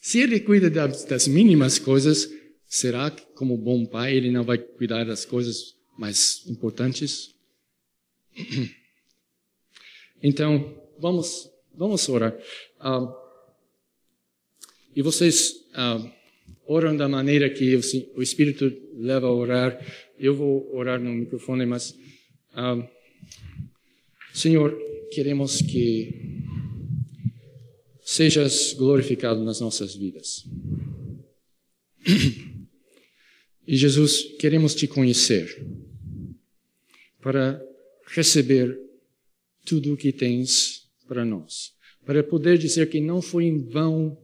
Se 0.00 0.18
ele 0.18 0.40
cuida 0.40 0.68
das, 0.68 1.04
das 1.04 1.28
mínimas 1.28 1.78
coisas, 1.78 2.28
será 2.72 3.10
que 3.10 3.22
como 3.34 3.54
bom 3.58 3.84
pai 3.84 4.16
ele 4.16 4.30
não 4.30 4.44
vai 4.44 4.56
cuidar 4.56 5.04
das 5.04 5.26
coisas 5.26 5.76
mais 5.98 6.42
importantes? 6.46 7.34
Então, 10.24 10.80
vamos, 11.00 11.50
vamos 11.74 12.08
orar. 12.08 12.32
Uh, 12.78 13.12
e 14.94 15.02
vocês 15.02 15.50
uh, 15.74 16.08
oram 16.64 16.96
da 16.96 17.08
maneira 17.08 17.50
que 17.50 17.74
o, 18.14 18.22
Espírito 18.22 18.72
leva 18.94 19.26
a 19.26 19.32
orar. 19.32 19.84
Eu 20.16 20.36
vou 20.36 20.72
orar 20.72 21.00
no 21.00 21.10
microfone, 21.10 21.66
mas, 21.66 21.90
uh, 22.54 22.88
Senhor, 24.32 24.78
queremos 25.10 25.60
que 25.60 26.38
sejas 28.00 28.74
glorificado 28.74 29.42
nas 29.42 29.60
nossas 29.60 29.96
vidas. 29.96 30.44
E 33.66 33.76
Jesus, 33.76 34.34
queremos 34.38 34.74
te 34.74 34.86
conhecer 34.86 35.64
para 37.20 37.62
receber 38.08 38.78
tudo 39.64 39.94
o 39.94 39.96
que 39.96 40.12
tens 40.12 40.90
para 41.06 41.24
nós. 41.24 41.72
Para 42.04 42.22
poder 42.22 42.58
dizer 42.58 42.88
que 42.90 43.00
não 43.00 43.22
foi 43.22 43.44
em 43.44 43.58
vão 43.58 44.18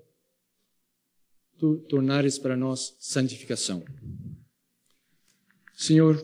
tu 1.59 1.76
tornares 1.89 2.39
para 2.39 2.57
nós 2.57 2.97
santificação. 2.99 3.84
Senhor, 5.76 6.16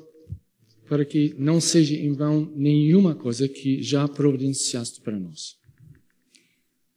para 0.88 1.04
que 1.04 1.34
não 1.38 1.60
seja 1.60 1.94
em 1.94 2.12
vão 2.12 2.52
nenhuma 2.54 3.14
coisa 3.14 3.48
que 3.48 3.82
já 3.82 4.06
providenciaste 4.06 5.00
para 5.00 5.18
nós. 5.18 5.56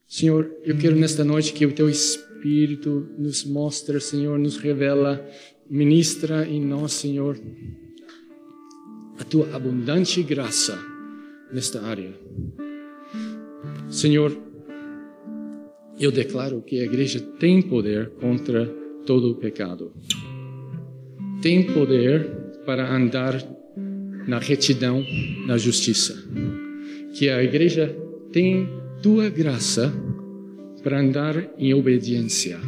Senhor, 0.06 0.50
eu 0.62 0.76
quero 0.78 0.96
nesta 0.96 1.24
noite 1.24 1.52
que 1.52 1.66
o 1.66 1.74
teu 1.74 1.88
Espírito 1.88 3.08
nos 3.18 3.44
mostre, 3.44 4.00
Senhor, 4.00 4.38
nos 4.38 4.56
revela, 4.56 5.24
ministra 5.70 6.46
em 6.46 6.64
nós, 6.64 6.92
Senhor, 6.92 7.38
a 9.18 9.24
tua 9.24 9.54
abundante 9.54 10.22
graça 10.22 10.78
nesta 11.52 11.82
área. 11.82 12.12
Senhor, 13.90 14.36
eu 15.98 16.12
declaro 16.12 16.62
que 16.62 16.80
a 16.80 16.84
igreja 16.84 17.20
tem 17.20 17.60
poder 17.60 18.10
contra 18.20 18.66
todo 19.04 19.30
o 19.30 19.34
pecado. 19.34 19.92
Tem 21.42 21.72
poder 21.72 22.26
para 22.64 22.94
andar 22.94 23.42
na 24.26 24.38
retidão, 24.38 25.04
na 25.46 25.56
justiça. 25.56 26.14
Que 27.14 27.28
a 27.28 27.42
igreja 27.42 27.96
tem 28.30 28.68
tua 29.02 29.28
graça 29.28 29.92
para 30.82 31.00
andar 31.00 31.50
em 31.58 31.74
obediência. 31.74 32.58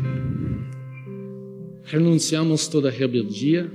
Renunciamos 1.91 2.69
toda 2.69 2.89
rebeldia, 2.89 3.69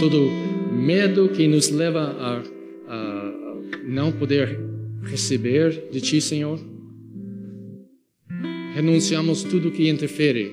todo 0.00 0.28
medo 0.72 1.28
que 1.28 1.46
nos 1.46 1.70
leva 1.70 2.00
a, 2.00 2.42
a 2.88 3.32
não 3.86 4.10
poder 4.10 4.58
receber 5.04 5.88
de 5.92 6.00
Ti, 6.00 6.20
Senhor. 6.20 6.58
Renunciamos 8.74 9.44
tudo 9.44 9.70
que 9.70 9.88
interfere 9.88 10.52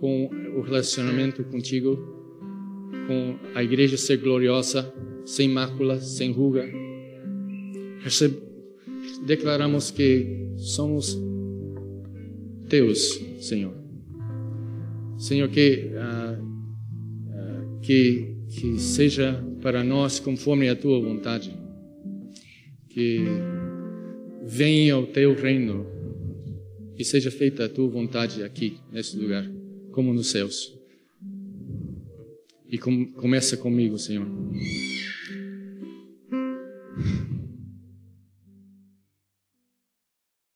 com 0.00 0.28
o 0.56 0.62
relacionamento 0.62 1.44
contigo, 1.44 1.96
com 3.06 3.36
a 3.54 3.62
igreja 3.62 3.96
ser 3.96 4.16
gloriosa, 4.16 4.92
sem 5.24 5.48
mácula, 5.48 6.00
sem 6.00 6.32
ruga. 6.32 6.68
Declaramos 9.24 9.92
que 9.92 10.54
somos 10.56 11.16
teus, 12.68 13.20
Senhor. 13.38 13.79
Senhor, 15.20 15.50
que, 15.50 15.90
uh, 15.92 16.42
uh, 16.42 17.80
que, 17.80 18.34
que 18.48 18.78
seja 18.78 19.44
para 19.60 19.84
nós 19.84 20.18
conforme 20.18 20.66
a 20.70 20.74
tua 20.74 20.98
vontade. 20.98 21.54
Que 22.88 23.20
venha 24.46 24.96
o 24.96 25.06
teu 25.06 25.34
reino 25.34 25.86
e 26.98 27.04
seja 27.04 27.30
feita 27.30 27.66
a 27.66 27.68
tua 27.68 27.86
vontade 27.86 28.42
aqui, 28.42 28.78
nesse 28.90 29.18
lugar, 29.18 29.46
como 29.92 30.14
nos 30.14 30.30
céus. 30.30 30.72
E 32.70 32.78
com, 32.78 33.04
começa 33.12 33.58
comigo, 33.58 33.98
Senhor. 33.98 34.26